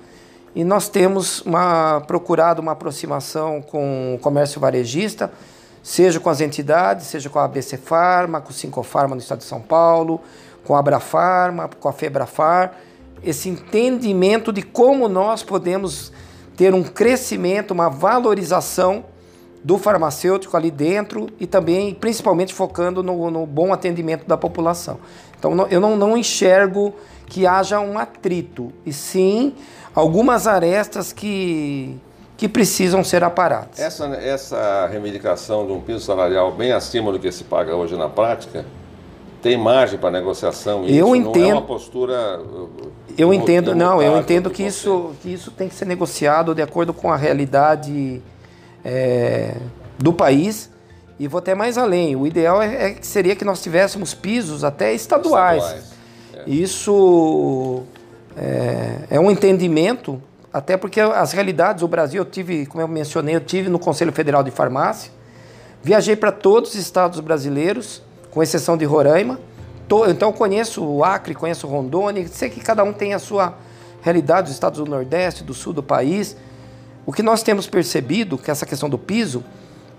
e 0.55 0.65
nós 0.65 0.89
temos 0.89 1.43
uma, 1.43 2.01
procurado 2.07 2.63
uma 2.63 2.73
aproximação 2.73 3.61
com 3.61 4.15
o 4.15 4.19
comércio 4.19 4.59
varejista, 4.59 5.31
seja 5.85 6.19
com 6.19 6.29
as 6.29 6.41
entidades, 6.41 7.07
seja 7.07 7.31
com 7.31 7.39
a 7.39 7.45
ABC 7.45 7.77
Farma, 7.77 8.41
com 8.41 8.51
o 8.51 8.53
Cinco 8.53 8.83
Farma 8.83 9.15
no 9.15 9.21
estado 9.21 9.39
de 9.39 9.45
São 9.45 9.61
Paulo, 9.61 10.21
com 10.65 10.75
a 10.75 10.81
Abrafarma, 10.81 11.71
com 11.79 11.89
a 11.89 11.93
Febrafar 11.93 12.75
esse 13.25 13.49
entendimento 13.49 14.53
de 14.53 14.63
como 14.63 15.09
nós 15.09 15.43
podemos 15.43 16.13
ter 16.57 16.75
um 16.75 16.83
crescimento, 16.83 17.73
uma 17.73 17.89
valorização 17.89 19.05
do 19.63 19.79
farmacêutico 19.79 20.57
ali 20.57 20.71
dentro 20.71 21.29
e 21.41 21.47
também, 21.47 21.95
principalmente, 21.95 22.53
focando 22.53 23.03
no, 23.03 23.31
no 23.31 23.47
bom 23.47 23.73
atendimento 23.73 24.27
da 24.27 24.37
população. 24.37 24.99
Então, 25.39 25.67
eu 25.71 25.81
não, 25.81 25.97
não 25.97 26.17
enxergo 26.17 26.95
que 27.27 27.47
haja 27.47 27.81
um 27.81 27.99
atrito, 27.99 28.71
e 28.85 28.93
sim 28.93 29.55
algumas 29.95 30.47
arestas 30.47 31.13
que, 31.13 31.99
que 32.37 32.49
precisam 32.49 33.05
ser 33.05 33.23
aparadas. 33.23 33.79
Essa, 33.79 34.07
essa 34.17 34.87
reivindicação 34.91 35.67
de 35.67 35.73
um 35.73 35.81
piso 35.81 36.01
salarial 36.01 36.53
bem 36.53 36.73
acima 36.73 37.13
do 37.13 37.19
que 37.19 37.31
se 37.31 37.45
paga 37.45 37.75
hoje 37.75 37.97
na 37.97 38.09
prática, 38.09 38.65
tem 39.41 39.57
margem 39.57 39.99
para 39.99 40.11
negociação? 40.11 40.85
eu 40.85 41.15
isso 41.15 41.17
entendo. 41.17 41.39
Não 41.39 41.51
é 41.51 41.55
uma 41.55 41.63
postura. 41.63 42.41
Uh, 42.41 42.93
eu 43.17 43.33
entendo, 43.33 43.75
não, 43.75 44.03
eu 44.03 44.19
entendo 44.19 44.51
que 44.51 44.65
isso, 44.65 45.13
que 45.23 45.33
isso 45.33 45.51
tem 45.51 45.69
que 45.69 45.75
ser 45.75 45.85
negociado 45.85 46.55
de 46.55 46.63
acordo 46.63 46.93
com 46.93 47.13
a 47.13 47.17
realidade 47.17 48.21
é, 48.85 49.55
do 49.99 50.13
país. 50.13 50.71
E 51.19 51.29
vou 51.29 51.39
até 51.39 51.55
mais 51.55 51.79
além. 51.79 52.17
O 52.17 52.27
ideal 52.27 52.61
é, 52.61 52.91
é, 52.91 52.97
seria 53.01 53.37
que 53.37 53.45
nós 53.45 53.63
tivéssemos 53.63 54.15
pisos 54.15 54.65
até 54.65 54.93
estaduais. 54.93 55.63
estaduais 55.63 55.93
é. 56.35 56.51
Isso 56.51 57.83
é, 58.37 58.99
é 59.11 59.21
um 59.21 59.31
entendimento, 59.31 60.21
até 60.55 60.77
porque 60.77 61.01
as 61.01 61.33
realidades 61.33 61.81
do 61.81 61.89
Brasil, 61.89 62.23
eu 62.23 62.25
tive, 62.25 62.65
como 62.67 62.81
eu 62.81 62.87
mencionei, 62.87 63.35
eu 63.35 63.41
tive 63.41 63.69
no 63.69 63.77
Conselho 63.77 64.13
Federal 64.13 64.41
de 64.41 64.53
Farmácia, 64.53 65.11
viajei 65.83 66.15
para 66.15 66.31
todos 66.31 66.71
os 66.71 66.77
estados 66.77 67.19
brasileiros 67.19 68.01
com 68.31 68.41
exceção 68.41 68.77
de 68.77 68.85
Roraima. 68.85 69.41
Então 70.09 70.29
eu 70.29 70.33
conheço 70.33 70.85
o 70.85 71.03
Acre, 71.03 71.35
conheço 71.35 71.67
Rondônia, 71.67 72.29
sei 72.29 72.49
que 72.51 72.61
cada 72.61 72.85
um 72.85 72.93
tem 72.93 73.15
a 73.15 73.19
sua 73.19 73.59
realidade, 74.01 74.47
os 74.47 74.55
estados 74.55 74.79
do 74.79 74.89
Nordeste, 74.89 75.43
do 75.43 75.53
Sul 75.53 75.73
do 75.73 75.83
país. 75.83 76.37
O 77.05 77.13
que 77.13 77.21
nós 77.21 77.43
temos 77.43 77.67
percebido, 77.67 78.39
que 78.39 78.49
essa 78.49 78.65
questão 78.65 78.89
do 78.89 78.97
piso, 78.97 79.43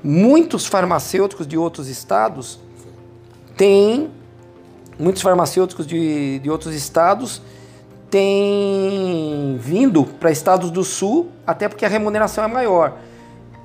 muitos 0.01 0.65
farmacêuticos 0.65 1.45
de 1.45 1.57
outros 1.57 1.89
estados 1.89 2.61
têm, 3.57 4.09
muitos 4.97 5.21
farmacêuticos 5.21 5.85
de, 5.85 6.39
de 6.39 6.49
outros 6.49 6.73
estados 6.73 7.41
têm 8.09 9.57
vindo 9.59 10.03
para 10.03 10.31
estados 10.31 10.71
do 10.71 10.83
Sul, 10.83 11.29
até 11.45 11.67
porque 11.67 11.85
a 11.85 11.89
remuneração 11.89 12.43
é 12.43 12.47
maior. 12.47 12.93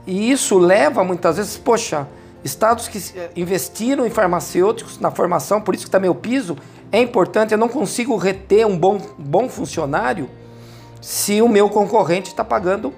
E 0.07 0.31
isso 0.31 0.59
leva 0.59 1.05
muitas 1.05 1.37
vezes, 1.37 1.57
poxa, 1.57 2.07
Estados 2.43 2.89
que 2.89 2.99
eh, 3.19 3.31
investiram 3.37 4.07
em 4.07 4.11
farmacêuticos 4.11 4.99
na 4.99 5.11
formação, 5.11 5.61
por 5.61 5.75
isso 5.75 5.85
que 5.85 5.91
também 5.91 6.09
o 6.09 6.15
piso 6.15 6.57
é 6.91 7.01
importante. 7.01 7.53
Eu 7.53 7.59
não 7.59 7.69
consigo 7.69 8.17
reter 8.17 8.67
um 8.67 8.79
bom, 8.79 8.99
bom 9.19 9.49
funcionário 9.49 10.29
se 11.03 11.43
o 11.43 11.49
meu 11.49 11.69
concorrente 11.69 12.31
está 12.31 12.43
pagando 12.43 12.95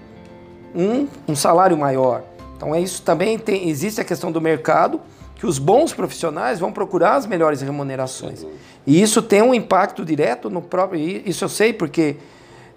um, 0.74 1.08
um 1.26 1.34
salário 1.34 1.76
maior. 1.76 2.22
Então 2.56 2.72
é 2.72 2.80
isso 2.80 3.02
também 3.02 3.36
tem, 3.36 3.68
existe 3.68 4.00
a 4.00 4.04
questão 4.04 4.30
do 4.30 4.40
mercado 4.40 5.00
que 5.36 5.46
os 5.46 5.58
bons 5.58 5.92
profissionais 5.92 6.58
vão 6.58 6.72
procurar 6.72 7.16
as 7.16 7.26
melhores 7.26 7.60
remunerações. 7.60 8.46
E 8.86 9.00
isso 9.00 9.22
tem 9.22 9.42
um 9.42 9.54
impacto 9.54 10.04
direto 10.04 10.48
no 10.48 10.62
próprio. 10.62 11.00
Isso 11.00 11.44
eu 11.44 11.48
sei 11.48 11.72
porque 11.72 12.16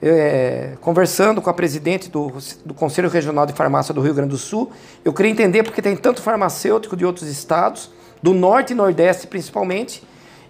é, 0.01 0.73
conversando 0.81 1.41
com 1.41 1.49
a 1.49 1.53
presidente 1.53 2.09
do, 2.09 2.31
do 2.65 2.73
Conselho 2.73 3.09
Regional 3.09 3.45
de 3.45 3.53
Farmácia 3.53 3.93
do 3.93 4.01
Rio 4.01 4.13
Grande 4.13 4.29
do 4.29 4.37
Sul, 4.37 4.71
eu 5.03 5.13
queria 5.13 5.31
entender 5.31 5.63
porque 5.63 5.81
tem 5.81 5.95
tanto 5.95 6.21
farmacêutico 6.21 6.95
de 6.95 7.05
outros 7.05 7.27
estados, 7.27 7.91
do 8.21 8.33
norte 8.33 8.73
e 8.73 8.75
nordeste 8.75 9.27
principalmente, 9.27 10.03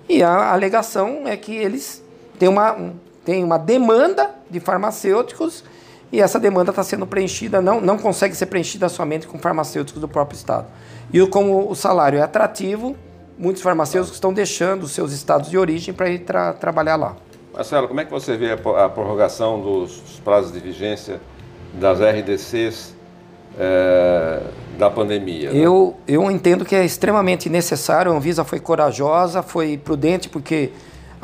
e 0.08 0.22
a 0.22 0.52
alegação 0.52 1.28
é 1.28 1.36
que 1.36 1.54
eles 1.56 2.04
têm 2.38 2.48
uma, 2.48 2.94
têm 3.24 3.44
uma 3.44 3.58
demanda 3.58 4.36
de 4.50 4.60
farmacêuticos 4.60 5.64
e 6.12 6.22
essa 6.22 6.40
demanda 6.40 6.72
está 6.72 6.84
sendo 6.84 7.06
preenchida, 7.06 7.62
não, 7.62 7.82
não 7.82 7.98
consegue 7.98 8.36
ser 8.36 8.46
preenchida 8.46 8.88
somente 8.90 9.28
com 9.28 9.38
farmacêuticos 9.38 10.00
do 10.00 10.08
próprio 10.08 10.38
estado. 10.38 10.68
E 11.12 11.26
como 11.28 11.70
o 11.70 11.76
salário 11.76 12.20
é 12.20 12.22
atrativo, 12.22 12.96
muitos 13.38 13.62
farmacêuticos 13.62 14.16
estão 14.16 14.34
deixando 14.34 14.84
os 14.84 14.92
seus 14.92 15.12
estados 15.12 15.50
de 15.50 15.58
origem 15.58 15.94
para 15.94 16.10
ir 16.10 16.20
tra 16.20 16.54
trabalhar 16.54 16.96
lá. 16.96 17.16
Marcelo, 17.54 17.88
como 17.88 18.02
é 18.02 18.06
que 18.06 18.12
você 18.12 18.36
vê 18.36 18.52
a 18.52 18.90
prorrogação 18.90 19.62
dos 19.62 20.20
prazos 20.24 20.52
de 20.52 20.60
vigência 20.60 21.22
das 21.74 22.00
RDCs 22.00 22.96
é, 23.58 24.42
da 24.78 24.90
pandemia. 24.90 25.52
Né? 25.52 25.60
Eu, 25.60 25.96
eu 26.08 26.30
entendo 26.30 26.66
que 26.66 26.76
é 26.76 26.84
extremamente 26.84 27.50
necessário. 27.50 28.12
A 28.12 28.16
Anvisa 28.16 28.44
foi 28.44 28.60
corajosa, 28.60 29.42
foi 29.42 29.78
prudente, 29.78 30.30
porque 30.30 30.72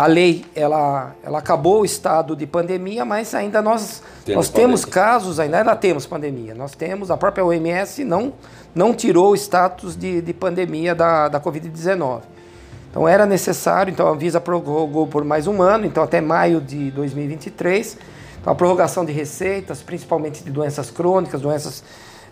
a 0.02 0.08
lei 0.08 0.44
ela, 0.56 1.16
ela 1.22 1.38
acabou 1.38 1.82
o 1.82 1.86
estado 1.86 2.36
de 2.36 2.48
pandemia, 2.48 3.06
mas 3.06 3.36
ainda 3.36 3.62
nós 3.62 4.02
temos, 4.26 4.36
nós 4.36 4.50
temos 4.50 4.84
casos, 4.84 5.40
ainda, 5.40 5.60
ainda 5.60 5.76
temos 5.76 6.08
pandemia. 6.08 6.56
Nós 6.56 6.74
temos, 6.74 7.12
a 7.12 7.18
própria 7.18 7.46
OMS 7.46 8.04
não, 8.04 8.34
não 8.74 8.96
tirou 8.96 9.34
o 9.34 9.36
status 9.36 9.96
de, 9.96 10.20
de 10.20 10.34
pandemia 10.34 10.96
da, 10.96 11.28
da 11.28 11.40
Covid-19. 11.40 12.22
Então 12.90 13.08
era 13.08 13.28
necessário, 13.28 13.92
então 13.92 14.08
a 14.08 14.10
Anvisa 14.10 14.42
prorrogou 14.42 15.06
por 15.06 15.24
mais 15.24 15.46
um 15.46 15.62
ano, 15.62 15.86
então 15.86 16.02
até 16.02 16.20
maio 16.20 16.60
de 16.60 16.90
2023. 16.90 17.96
Então 18.42 18.52
a 18.52 18.56
prorrogação 18.56 19.06
de 19.06 19.12
receitas, 19.12 19.84
principalmente 19.84 20.44
de 20.44 20.50
doenças 20.50 20.90
crônicas, 20.90 21.42
doenças 21.42 21.84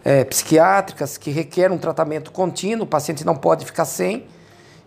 é, 0.04 0.24
psiquiátricas, 0.24 1.20
que 1.20 1.30
requerem 1.30 1.78
um 1.78 1.80
tratamento 1.80 2.32
contínuo, 2.32 2.86
o 2.86 2.88
paciente 2.88 3.24
não 3.24 3.36
pode 3.36 3.64
ficar 3.64 3.86
sem. 3.86 4.26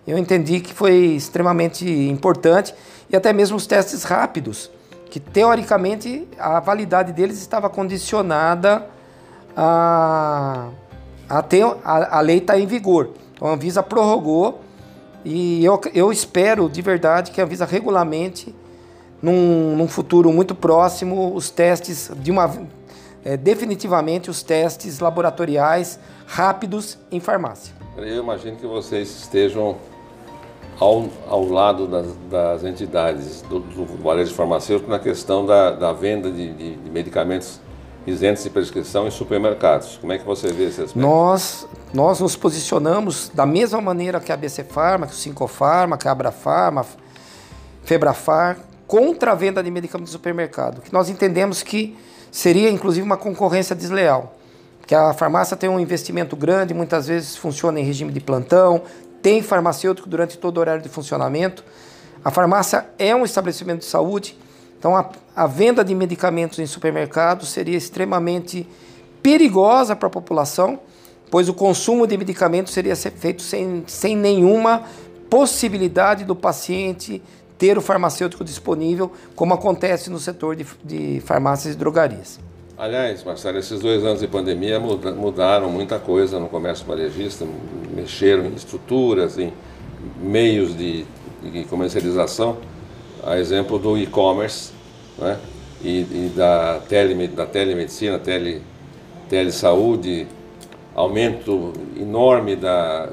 Eu 0.07 0.19
entendi 0.19 0.61
que 0.61 0.75
foi 0.75 0.95
extremamente 0.95 1.89
importante 1.89 2.75
e 3.09 3.15
até 3.15 3.33
mesmo 3.33 3.57
os 3.57 3.67
testes 3.67 4.03
rápidos, 4.03 4.71
que 5.11 5.21
teoricamente 5.21 6.27
a 6.39 6.59
validade 6.59 7.13
deles 7.13 7.39
estava 7.39 7.69
condicionada 7.71 8.87
a, 9.57 10.69
a 11.29 11.43
ter 11.43 11.65
a, 11.85 12.19
a 12.19 12.21
lei 12.21 12.39
está 12.39 12.59
em 12.59 12.67
vigor. 12.67 13.11
Então 13.35 13.47
a 13.47 13.53
Anvisa 13.53 13.83
prorrogou 13.83 14.61
e 15.25 15.65
eu, 15.65 15.81
eu 15.95 16.11
espero 16.11 16.69
de 16.69 16.83
verdade 16.83 17.31
que 17.31 17.41
a 17.41 17.45
Anvisa 17.45 17.65
regulamente, 17.65 18.53
num, 19.21 19.77
num 19.77 19.87
futuro 19.87 20.33
muito 20.33 20.55
próximo, 20.55 21.33
os 21.35 21.49
testes 21.51 22.11
de 22.17 22.31
uma 22.31 22.51
é, 23.25 23.37
definitivamente 23.37 24.29
os 24.29 24.43
testes 24.43 24.99
laboratoriais 24.99 25.99
rápidos 26.27 26.99
em 27.11 27.21
farmácia. 27.21 27.73
Eu 27.97 28.23
imagino 28.23 28.57
que 28.57 28.67
vocês 28.67 29.09
estejam 29.09 29.77
ao, 30.79 31.09
ao 31.29 31.45
lado 31.49 31.87
das, 31.87 32.07
das 32.31 32.65
entidades 32.65 33.43
do, 33.43 33.61
do, 33.61 34.03
varejo 34.03 34.35
farmacêutico 34.35 34.91
na 34.91 34.99
questão 34.99 35.47
da, 35.47 35.71
da 35.71 35.93
venda 35.93 36.31
de, 36.31 36.53
de, 36.53 36.77
de, 36.77 36.91
medicamentos 36.91 37.61
isentos 38.07 38.43
de 38.43 38.51
prescrição 38.51 39.07
em 39.07 39.11
supermercados. 39.11 39.97
Como 40.01 40.13
é 40.13 40.19
que 40.19 40.25
você 40.25 40.53
vê 40.53 40.65
esse 40.65 40.81
aspecto? 40.81 40.99
Nós, 40.99 41.67
nós 41.95 42.19
nos 42.21 42.35
posicionamos 42.35 43.31
da 43.33 43.47
mesma 43.47 43.81
maneira 43.81 44.19
que 44.19 44.33
a 44.33 44.37
BC 44.37 44.65
Farma, 44.65 45.07
que 45.07 45.13
o 45.13 45.17
Sincofarma, 45.17 45.97
que 45.97 46.09
a 46.09 46.11
Abrafarma, 46.11 46.85
Febrafar, 47.85 48.59
contra 48.87 49.33
a 49.33 49.35
venda 49.35 49.63
de 49.63 49.71
medicamentos 49.71 50.13
no 50.13 50.19
supermercado. 50.19 50.83
Que 50.83 50.93
nós 50.93 51.09
entendemos 51.09 51.63
que 51.63 51.97
seria 52.31 52.71
inclusive 52.71 53.05
uma 53.05 53.17
concorrência 53.17 53.77
desleal. 53.77 54.35
Que 54.87 54.95
a 54.95 55.13
farmácia 55.13 55.57
tem 55.57 55.71
um 55.71 55.79
investimento 55.79 56.35
grande, 56.35 56.75
muitas 56.75 57.07
vezes 57.07 57.37
funciona 57.37 57.79
em 57.79 57.85
regime 57.85 58.11
de 58.11 58.21
plantão, 58.21 58.83
tem 59.23 59.41
farmacêutico 59.41 60.09
durante 60.09 60.37
todo 60.37 60.57
o 60.57 60.61
horário 60.61 60.83
de 60.83 60.89
funcionamento. 60.89 61.65
A 62.25 62.31
farmácia 62.31 62.87
é 62.99 63.15
um 63.15 63.25
estabelecimento 63.25 63.81
de 63.81 63.87
saúde, 63.87 64.37
então 64.79 64.97
a, 64.97 65.09
a 65.35 65.47
venda 65.47 65.85
de 65.85 65.95
medicamentos 65.95 66.59
em 66.59 66.67
supermercados 66.67 67.49
seria 67.51 67.77
extremamente 67.77 68.69
perigosa 69.23 69.95
para 69.95 70.09
a 70.09 70.11
população, 70.11 70.81
pois 71.31 71.49
o 71.49 71.55
consumo 71.55 72.07
de 72.07 72.17
medicamentos 72.19 72.73
seria 72.73 72.97
feito 72.97 73.43
sem, 73.43 73.85
sem 73.87 74.17
nenhuma 74.17 74.83
possibilidade 75.31 76.25
do 76.25 76.37
paciente 76.37 77.23
ter 77.57 77.79
o 77.79 77.81
farmacêutico 77.81 78.45
disponível, 78.45 79.13
como 79.37 79.55
acontece 79.55 80.11
no 80.11 80.19
setor 80.19 80.57
de, 80.57 80.67
de 80.85 81.23
farmácias 81.25 81.75
e 81.75 81.79
drogarias. 81.79 82.41
Aliás, 82.79 83.23
Marcelo, 83.23 83.59
esses 83.59 83.81
dois 83.81 84.03
anos 84.03 84.21
de 84.21 84.27
pandemia 84.27 84.81
mudaram 84.81 85.71
muita 85.71 85.99
coisa 85.99 86.41
no 86.41 86.49
comércio 86.49 86.87
varejista, 86.87 87.47
mexeram 87.95 88.47
em 88.47 88.55
estruturas, 88.55 89.39
em 89.39 89.53
meios 90.21 90.77
de, 90.77 91.05
de 91.43 91.65
comercialização, 91.65 92.57
a 93.25 93.39
exemplo 93.39 93.79
do 93.79 93.99
e-commerce 93.99 94.73
né? 95.19 95.39
e, 95.85 96.01
e, 96.01 96.33
da, 96.35 96.81
tele, 96.89 97.29
da 97.29 97.45
telemedicina, 97.45 98.19
tele, 98.19 98.63
telesaúde, 99.29 100.27
aumento 100.95 101.75
enorme 102.01 102.57
da, 102.57 103.11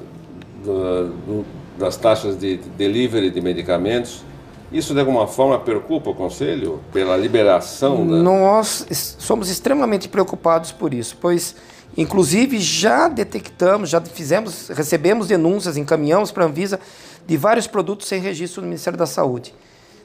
do, 0.63 1.07
do, 1.09 1.45
das 1.77 1.97
taxas 1.97 2.39
de 2.39 2.57
delivery 2.77 3.29
de 3.29 3.41
medicamentos 3.41 4.23
isso 4.71 4.93
de 4.93 4.99
alguma 4.99 5.27
forma 5.27 5.57
preocupa 5.59 6.09
o 6.09 6.15
Conselho 6.15 6.79
pela 6.93 7.17
liberação? 7.17 8.05
Da... 8.07 8.17
Nós 8.17 9.15
somos 9.19 9.49
extremamente 9.49 10.07
preocupados 10.07 10.71
por 10.71 10.93
isso, 10.93 11.17
pois 11.19 11.55
inclusive 11.97 12.59
já 12.59 13.07
detectamos, 13.07 13.89
já 13.89 13.99
fizemos, 13.99 14.69
recebemos 14.69 15.27
denúncias, 15.27 15.77
encaminhamos 15.77 16.31
para 16.31 16.43
a 16.43 16.47
Anvisa 16.47 16.79
de 17.25 17.37
vários 17.37 17.67
produtos 17.67 18.07
sem 18.07 18.21
registro 18.21 18.61
no 18.61 18.67
Ministério 18.67 18.97
da 18.97 19.05
Saúde. 19.05 19.53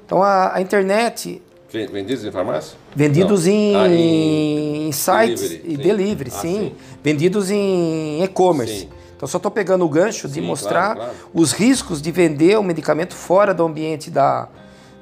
Então 0.05 0.22
a, 0.22 0.57
a 0.57 0.61
internet 0.61 1.42
Vendidos 1.72 2.24
em 2.24 2.31
farmácia? 2.31 2.79
Vendidos 2.94 3.48
em, 3.48 3.74
ah, 3.74 3.88
em, 3.88 4.88
em, 4.88 4.92
sites 4.92 5.40
delivery, 5.40 5.62
e 5.64 5.70
sim. 5.70 5.83
delivery, 5.83 6.31
ah, 6.33 6.38
sim. 6.38 6.59
sim. 6.59 6.72
Vendidos 7.03 7.50
em 7.50 8.22
e-commerce. 8.22 8.88
Então, 9.16 9.29
só 9.29 9.37
estou 9.37 9.50
pegando 9.50 9.85
o 9.85 9.88
gancho 9.88 10.29
de 10.29 10.35
Sim, 10.35 10.40
mostrar 10.42 10.94
claro, 10.94 11.11
claro. 11.11 11.31
os 11.33 11.53
riscos 11.53 12.03
de 12.03 12.11
vender 12.11 12.59
o 12.59 12.62
medicamento 12.62 13.14
fora 13.14 13.55
do 13.55 13.64
ambiente 13.64 14.11
da, 14.11 14.48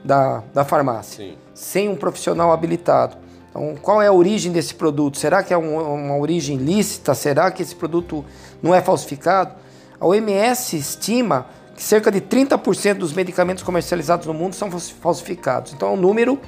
da, 0.04 0.42
da 0.52 0.64
farmácia, 0.64 1.24
Sim. 1.24 1.36
sem 1.54 1.88
um 1.88 1.96
profissional 1.96 2.52
habilitado. 2.52 3.16
Então, 3.50 3.74
qual 3.80 4.00
é 4.00 4.06
a 4.06 4.12
origem 4.12 4.50
desse 4.52 4.74
produto? 4.74 5.18
Será 5.18 5.42
que 5.42 5.52
é 5.52 5.58
um, 5.58 5.80
uma 5.94 6.16
origem 6.16 6.56
lícita? 6.56 7.14
Será 7.14 7.50
que 7.50 7.62
esse 7.62 7.74
produto 7.74 8.24
não 8.62 8.74
é 8.74 8.80
falsificado? 8.80 9.54
A 10.00 10.06
OMS 10.06 10.76
estima 10.76 11.46
que 11.74 11.82
cerca 11.82 12.10
de 12.10 12.20
30% 12.20 12.94
dos 12.94 13.12
medicamentos 13.12 13.62
comercializados 13.62 14.26
no 14.26 14.34
mundo 14.34 14.54
são 14.54 14.70
falsificados. 14.70 15.72
Então, 15.72 15.88
é 15.88 15.92
um 15.92 15.96
número 15.96 16.38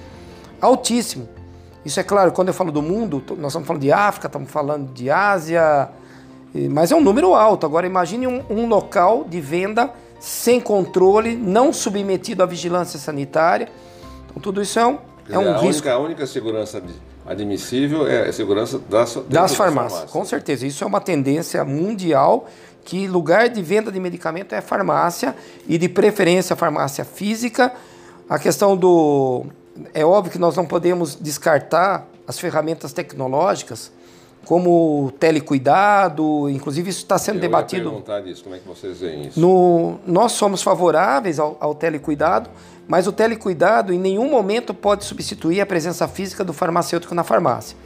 altíssimo. 0.61 1.29
Isso 1.85 2.01
é 2.01 2.03
claro, 2.03 2.33
quando 2.33 2.49
eu 2.49 2.55
falo 2.55 2.73
do 2.73 2.81
mundo, 2.81 3.23
nós 3.37 3.49
estamos 3.49 3.67
falando 3.67 3.83
de 3.83 3.93
África, 3.93 4.27
estamos 4.27 4.51
falando 4.51 4.93
de 4.93 5.11
Ásia, 5.11 5.91
mas 6.71 6.93
é 6.93 6.95
um 6.97 7.01
número 7.01 7.35
alto. 7.35 7.67
Agora 7.67 7.87
imagine 7.87 8.27
um, 8.27 8.43
um 8.49 8.67
local 8.67 9.25
de 9.25 9.41
venda 9.41 9.91
sem 10.21 10.61
controle, 10.61 11.37
não 11.37 11.73
submetido 11.73 12.43
à 12.43 12.47
vigilância 12.47 12.99
sanitária. 12.99 13.69
Então 14.31 14.41
tudo 14.41 14.63
isso 14.63 14.79
é 14.79 14.87
um, 14.87 14.99
é 15.29 15.39
um 15.39 15.55
a 15.55 15.59
risco. 15.59 15.67
Única, 15.67 15.93
a 15.93 15.99
única 15.99 16.27
segurança 16.27 16.83
admissível 17.27 18.07
é 18.07 18.29
a 18.29 18.33
segurança 18.33 18.79
das, 18.79 19.17
das 19.29 19.55
farmácias. 19.55 20.11
Com 20.11 20.25
certeza, 20.25 20.67
isso 20.67 20.85
é 20.85 20.87
uma 20.87 21.01
tendência 21.01 21.65
mundial 21.65 22.47
que 22.85 23.09
lugar 23.09 23.49
de 23.49 23.63
venda 23.63 23.91
de 23.91 23.99
medicamento 23.99 24.55
é 24.55 24.61
farmácia 24.61 25.35
e 25.67 25.79
de 25.79 25.89
preferência 25.89 26.55
farmácia 26.55 27.05
física. 27.05 27.73
A 28.29 28.39
questão 28.39 28.77
do 28.77 29.47
é 29.93 30.05
óbvio 30.05 30.33
que 30.33 30.39
nós 30.39 30.57
não 30.57 30.67
podemos 30.67 31.17
descartar 31.17 32.07
as 32.27 32.39
ferramentas 32.39 32.93
tecnológicas 32.93 33.91
como 34.45 35.13
telecuidado, 35.19 36.49
inclusive 36.51 36.91
isso 36.91 37.01
está 37.01 37.19
sendo 37.19 37.37
Eu 37.37 37.41
debatido. 37.43 37.89
Eu 37.89 37.91
perguntar 37.91 38.21
disso, 38.21 38.45
como 38.45 38.55
é 38.55 38.59
que 38.59 38.67
vocês 38.67 39.01
veem 39.01 39.29
isso? 39.29 39.41
No, 39.41 39.99
nós 40.07 40.33
somos 40.33 40.63
favoráveis 40.63 41.39
ao, 41.39 41.57
ao 41.61 41.75
telecuidado, 41.75 42.51
mas 42.87 43.07
o 43.07 43.13
telecuidado 43.13 43.93
em 43.93 43.99
nenhum 43.99 44.31
momento 44.31 44.75
pode 44.75 45.05
substituir 45.05 45.61
a 45.61 45.67
presença 45.67 46.07
física 46.07 46.45
do 46.45 46.53
farmacêutico 46.53 47.15
na 47.15 47.25
farmácia. 47.25 47.77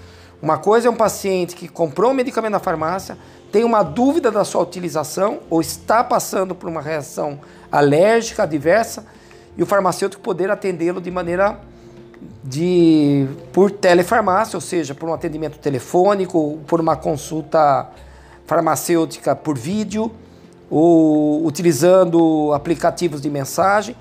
Uma 0.41 0.59
coisa 0.59 0.89
é 0.89 0.91
um 0.91 0.97
paciente 0.97 1.57
que 1.57 1.67
comprou 1.67 2.13
um 2.13 2.15
medicamento 2.15 2.53
na 2.53 2.61
farmácia, 2.61 3.19
tem 3.51 3.65
uma 3.65 3.83
dúvida 3.83 4.31
da 4.31 4.45
sua 4.45 4.63
utilização 4.63 5.41
ou 5.51 5.61
está 5.61 6.05
passando 6.05 6.55
por 6.55 6.69
uma 6.69 6.81
reação 6.81 7.41
alérgica 7.73 8.43
adversa 8.45 9.07
e 9.57 9.63
o 9.63 9.67
farmacêutico 9.67 10.23
poder 10.23 10.51
atendê-lo 10.51 11.01
de 11.01 11.11
maneira 11.11 11.61
de 12.43 13.27
por 13.53 13.71
telefarmácia, 13.71 14.57
ou 14.57 14.61
seja, 14.61 14.95
por 14.95 15.09
um 15.09 15.15
atendimento 15.15 15.59
telefônico, 15.59 16.59
por 16.67 16.81
uma 16.81 16.97
consulta 16.97 17.89
farmacêutica 18.47 19.37
por 19.37 19.57
vídeo, 19.59 20.11
ou 20.71 21.45
utilizando 21.47 22.53
aplicativos 22.53 23.21
de 23.21 23.31
mensagem. 23.31 23.97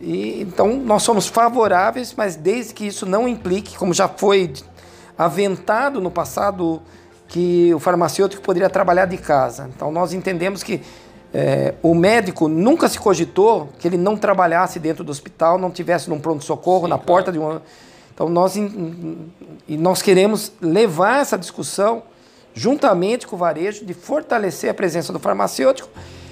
E, 0.00 0.42
então, 0.42 0.76
nós 0.76 1.02
somos 1.02 1.26
favoráveis, 1.26 2.14
mas 2.16 2.36
desde 2.36 2.74
que 2.74 2.86
isso 2.86 3.04
não 3.04 3.28
implique, 3.28 3.76
como 3.76 3.92
já 3.92 4.08
foi 4.08 4.52
aventado 5.16 6.00
no 6.00 6.10
passado, 6.10 6.80
que 7.28 7.72
o 7.74 7.78
farmacêutico 7.78 8.42
poderia 8.42 8.68
trabalhar 8.68 9.06
de 9.06 9.18
casa. 9.18 9.70
Então, 9.74 9.92
nós 9.92 10.12
entendemos 10.12 10.62
que 10.62 10.80
é, 11.32 11.74
o 11.82 11.94
médico 11.94 12.48
nunca 12.48 12.88
se 12.88 12.98
cogitou 12.98 13.68
que 13.78 13.86
ele 13.86 13.96
não 13.96 14.16
trabalhasse 14.16 14.78
dentro 14.78 15.04
do 15.04 15.10
hospital, 15.10 15.58
não 15.58 15.70
tivesse 15.70 16.10
num 16.10 16.18
pronto-socorro, 16.18 16.88
na 16.88 16.96
claro. 16.96 17.06
porta 17.06 17.32
de 17.32 17.38
uma. 17.38 17.62
Então 18.12 18.28
nós, 18.28 18.56
e 18.56 19.76
nós 19.76 20.02
queremos 20.02 20.52
levar 20.60 21.20
essa 21.20 21.38
discussão 21.38 22.02
juntamente 22.52 23.26
com 23.26 23.36
o 23.36 23.38
varejo 23.38 23.84
de 23.84 23.94
fortalecer 23.94 24.70
a 24.70 24.74
presença 24.74 25.12
do 25.12 25.18
farmacêutico 25.18 25.88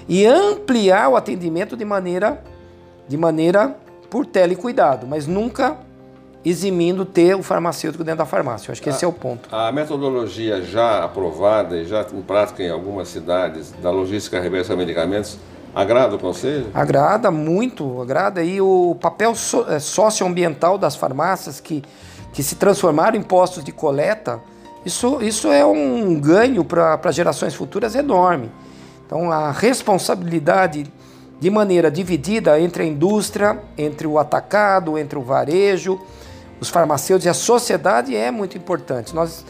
e 0.09 0.27
ampliar 0.27 1.09
o 1.09 1.17
atendimento 1.17 1.77
de 1.77 1.85
maneira, 1.85 2.43
de 3.07 3.17
maneira 3.17 3.77
por 4.11 4.27
telecuidado, 4.27 5.07
mas 5.07 5.27
nunca 5.27 5.79
eximindo 6.49 7.05
ter 7.05 7.35
o 7.35 7.43
farmacêutico 7.43 8.05
dentro 8.05 8.19
da 8.19 8.27
farmácia. 8.27 8.71
Eu 8.71 8.73
acho 8.73 8.83
que 8.83 8.89
a, 8.89 8.93
esse 8.93 9.05
é 9.05 9.09
o 9.09 9.13
ponto. 9.13 9.49
A 9.55 9.71
metodologia 9.73 10.63
já 10.63 11.05
aprovada 11.05 11.77
e 11.77 11.85
já 11.85 12.07
em 12.13 12.23
prática 12.23 12.63
em 12.63 12.71
algumas 12.71 13.09
cidades 13.09 13.73
da 13.83 13.91
logística 13.91 14.41
reversa 14.41 14.73
a 14.73 14.77
medicamentos 14.77 15.39
agrada 15.75 16.17
o 16.17 16.19
Conselho? 16.19 16.67
Agrada 16.75 17.31
muito, 17.31 18.01
agrada. 18.01 18.43
E 18.43 18.61
o 18.61 18.97
papel 19.01 19.35
so, 19.35 19.65
é, 19.69 19.79
socioambiental 19.79 20.79
das 20.79 20.97
farmácias 20.97 21.61
que, 21.61 21.83
que 22.33 22.43
se 22.43 22.57
transformaram 22.57 23.17
em 23.17 23.23
postos 23.23 23.63
de 23.63 23.73
coleta, 23.73 24.41
isso, 24.85 25.23
isso 25.23 25.49
é 25.49 25.65
um 25.65 26.19
ganho 26.19 26.65
para 26.65 27.11
gerações 27.11 27.55
futuras 27.55 27.95
enorme. 27.95 28.51
Então, 29.07 29.31
a 29.31 29.51
responsabilidade 29.51 30.87
de 31.41 31.51
maneira 31.51 31.91
dividida 31.91 32.61
entre 32.61 32.83
a 32.83 32.87
indústria, 32.87 33.59
entre 33.77 34.07
o 34.07 34.19
atacado, 34.19 34.99
entre 34.99 35.19
o 35.19 35.23
varejo, 35.23 36.01
os 36.61 36.69
farmacêuticos 36.69 37.27
e 37.27 37.29
a 37.29 37.35
sociedade 37.35 38.17
é 38.17 38.31
muito 38.31 38.57
importante. 38.57 39.15
Nós, 39.15 39.45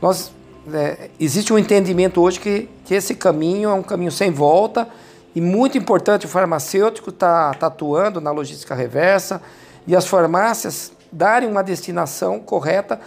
nós, 0.00 0.32
é, 0.72 1.10
existe 1.18 1.52
um 1.52 1.58
entendimento 1.58 2.20
hoje 2.20 2.38
que, 2.38 2.68
que 2.84 2.94
esse 2.94 3.14
caminho 3.14 3.70
é 3.70 3.74
um 3.74 3.82
caminho 3.82 4.12
sem 4.12 4.30
volta 4.30 4.88
e 5.34 5.40
muito 5.40 5.78
importante 5.78 6.26
o 6.26 6.28
farmacêutico 6.28 7.10
estar 7.10 7.52
tá, 7.52 7.58
tá 7.58 7.66
atuando 7.66 8.20
na 8.20 8.30
logística 8.30 8.74
reversa 8.74 9.40
e 9.86 9.96
as 9.96 10.06
farmácias 10.06 10.92
darem 11.10 11.48
uma 11.48 11.62
destinação 11.62 12.38
correta. 12.38 13.00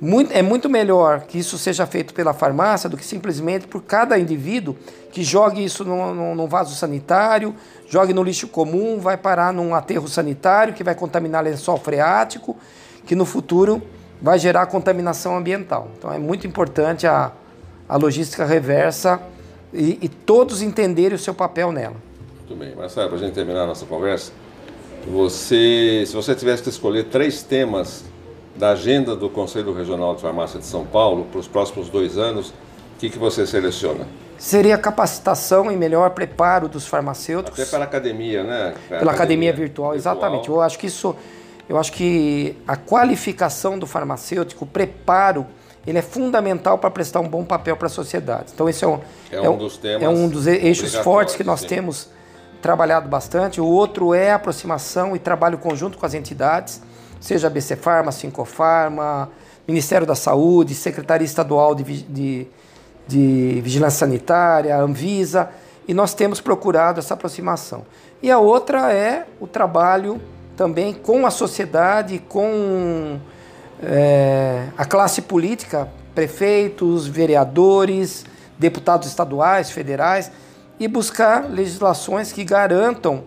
Muito, 0.00 0.32
é 0.32 0.42
muito 0.42 0.68
melhor 0.68 1.22
que 1.22 1.38
isso 1.38 1.58
seja 1.58 1.84
feito 1.84 2.14
pela 2.14 2.32
farmácia 2.32 2.88
do 2.88 2.96
que 2.96 3.04
simplesmente 3.04 3.66
por 3.66 3.82
cada 3.82 4.16
indivíduo 4.16 4.76
que 5.10 5.24
jogue 5.24 5.64
isso 5.64 5.84
num, 5.84 6.46
vaso 6.46 6.74
sanitário, 6.76 7.52
jogue 7.88 8.14
no 8.14 8.22
lixo 8.22 8.46
comum, 8.46 9.00
vai 9.00 9.16
parar 9.16 9.52
num 9.52 9.74
aterro 9.74 10.06
sanitário 10.06 10.72
que 10.72 10.84
vai 10.84 10.94
contaminar 10.94 11.42
lençol 11.42 11.78
freático, 11.78 12.56
que 13.08 13.16
no 13.16 13.24
futuro 13.24 13.82
vai 14.20 14.38
gerar 14.38 14.66
contaminação 14.66 15.34
ambiental. 15.34 15.88
Então 15.96 16.12
é 16.12 16.18
muito 16.18 16.46
importante 16.46 17.06
a, 17.06 17.32
a 17.88 17.96
logística 17.96 18.44
reversa 18.44 19.18
e, 19.72 19.98
e 20.02 20.08
todos 20.10 20.60
entenderem 20.60 21.16
o 21.16 21.18
seu 21.18 21.32
papel 21.32 21.72
nela. 21.72 21.96
Muito 22.36 22.54
bem. 22.54 22.76
Marcelo, 22.76 23.08
para 23.08 23.16
a 23.16 23.20
gente 23.20 23.32
terminar 23.32 23.62
a 23.62 23.66
nossa 23.66 23.86
conversa, 23.86 24.30
você, 25.10 26.04
se 26.06 26.14
você 26.14 26.34
tivesse 26.34 26.62
que 26.62 26.68
escolher 26.68 27.04
três 27.04 27.42
temas 27.42 28.04
da 28.54 28.72
agenda 28.72 29.16
do 29.16 29.30
Conselho 29.30 29.72
Regional 29.72 30.14
de 30.14 30.20
Farmácia 30.20 30.58
de 30.58 30.66
São 30.66 30.84
Paulo 30.84 31.26
para 31.30 31.40
os 31.40 31.48
próximos 31.48 31.88
dois 31.88 32.18
anos, 32.18 32.50
o 32.50 32.52
que, 32.98 33.08
que 33.08 33.18
você 33.18 33.46
seleciona? 33.46 34.06
Seria 34.36 34.76
capacitação 34.76 35.72
e 35.72 35.76
melhor 35.76 36.10
preparo 36.10 36.68
dos 36.68 36.86
farmacêuticos. 36.86 37.58
Até 37.58 37.70
pela 37.70 37.84
academia, 37.84 38.44
né? 38.44 38.74
Pela, 38.86 38.98
pela 39.00 39.12
academia, 39.12 39.50
academia 39.50 39.52
virtual, 39.52 39.92
virtual, 39.92 39.94
exatamente. 39.94 40.48
Eu 40.48 40.60
acho 40.60 40.78
que 40.78 40.86
isso, 40.86 41.16
eu 41.68 41.78
acho 41.78 41.92
que 41.92 42.56
a 42.66 42.76
qualificação 42.76 43.78
do 43.78 43.86
farmacêutico, 43.86 44.64
o 44.64 44.68
preparo, 44.68 45.46
ele 45.86 45.98
é 45.98 46.02
fundamental 46.02 46.78
para 46.78 46.90
prestar 46.90 47.20
um 47.20 47.28
bom 47.28 47.44
papel 47.44 47.76
para 47.76 47.86
a 47.86 47.90
sociedade. 47.90 48.52
Então 48.54 48.68
esse 48.68 48.84
é 48.84 48.88
um, 48.88 49.00
é, 49.30 49.36
é 49.36 49.50
um 49.50 49.56
dos 49.56 49.76
temas 49.76 50.02
é 50.02 50.08
um 50.08 50.28
dos 50.28 50.46
eixos 50.46 50.94
fortes 50.96 51.34
que 51.34 51.44
nós 51.44 51.60
sim. 51.60 51.66
temos 51.66 52.08
trabalhado 52.60 53.08
bastante. 53.08 53.60
O 53.60 53.66
outro 53.66 54.14
é 54.14 54.30
a 54.30 54.34
aproximação 54.34 55.14
e 55.14 55.18
trabalho 55.18 55.58
conjunto 55.58 55.98
com 55.98 56.04
as 56.04 56.14
entidades, 56.14 56.82
seja 57.20 57.46
a 57.46 57.50
BC 57.50 57.76
Farma, 57.76 58.12
Sincofarma, 58.12 59.30
Ministério 59.66 60.06
da 60.06 60.14
Saúde, 60.14 60.74
Secretaria 60.74 61.24
Estadual 61.24 61.74
de, 61.74 62.02
de 62.02 62.48
de 63.08 63.60
Vigilância 63.62 64.00
Sanitária, 64.00 64.76
Anvisa, 64.76 65.48
e 65.88 65.94
nós 65.94 66.12
temos 66.12 66.42
procurado 66.42 67.00
essa 67.00 67.14
aproximação. 67.14 67.86
E 68.22 68.30
a 68.30 68.38
outra 68.38 68.92
é 68.92 69.26
o 69.40 69.46
trabalho 69.46 70.20
também 70.58 70.92
com 70.92 71.24
a 71.24 71.30
sociedade, 71.30 72.18
com 72.18 73.20
é, 73.80 74.66
a 74.76 74.84
classe 74.84 75.22
política, 75.22 75.88
prefeitos, 76.16 77.06
vereadores, 77.06 78.26
deputados 78.58 79.06
estaduais, 79.06 79.70
federais, 79.70 80.32
e 80.80 80.88
buscar 80.88 81.48
legislações 81.48 82.32
que 82.32 82.42
garantam 82.42 83.22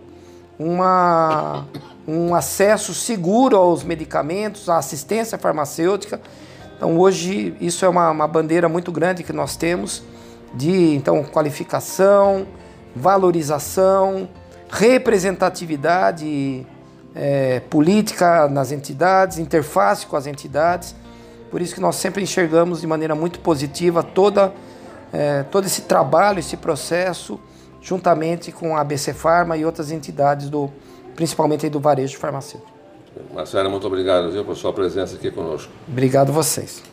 uma, 0.60 1.66
um 2.06 2.36
acesso 2.36 2.94
seguro 2.94 3.56
aos 3.56 3.82
medicamentos, 3.82 4.68
à 4.68 4.78
assistência 4.78 5.38
farmacêutica. 5.38 6.20
Então 6.76 7.00
hoje 7.00 7.56
isso 7.62 7.86
é 7.86 7.88
uma, 7.88 8.12
uma 8.12 8.28
bandeira 8.28 8.68
muito 8.68 8.92
grande 8.92 9.24
que 9.24 9.32
nós 9.32 9.56
temos 9.56 10.04
de 10.54 10.96
então 10.96 11.24
qualificação, 11.24 12.46
valorização, 12.94 14.28
representatividade 14.70 16.68
é, 17.16 17.60
política 17.60 18.48
nas 18.48 18.72
entidades, 18.72 19.38
interface 19.38 20.06
com 20.06 20.16
as 20.16 20.28
entidades. 20.28 20.96
Por 21.50 21.62
isso 21.62 21.76
que 21.76 21.82
nós 21.82 21.98
sempre 21.98 22.24
enxergamos 22.24 22.82
de 22.82 22.88
maneira 22.88 23.14
muito 23.14 23.40
positiva 23.40 24.02
toda, 24.02 24.54
é, 25.12 25.44
todo 25.44 25.66
esse 25.66 25.82
trabalho, 25.82 26.40
esse 26.40 26.56
processo, 26.56 27.40
juntamente 27.82 28.52
com 28.52 28.76
a 28.78 28.82
ABC 28.82 29.14
Farma 29.14 29.58
e 29.58 29.66
outras 29.66 29.92
entidades, 29.92 30.50
do, 30.50 30.72
principalmente 31.16 31.68
do 31.70 31.80
varejo 31.80 32.18
farmacêutico. 32.18 32.72
Marcelo, 33.34 33.70
muito 33.70 33.86
obrigado 33.86 34.32
viu, 34.32 34.46
por 34.46 34.56
sua 34.56 34.72
presença 34.72 35.16
aqui 35.16 35.30
conosco. 35.30 35.72
Obrigado 35.88 36.30
a 36.30 36.32
vocês. 36.32 36.91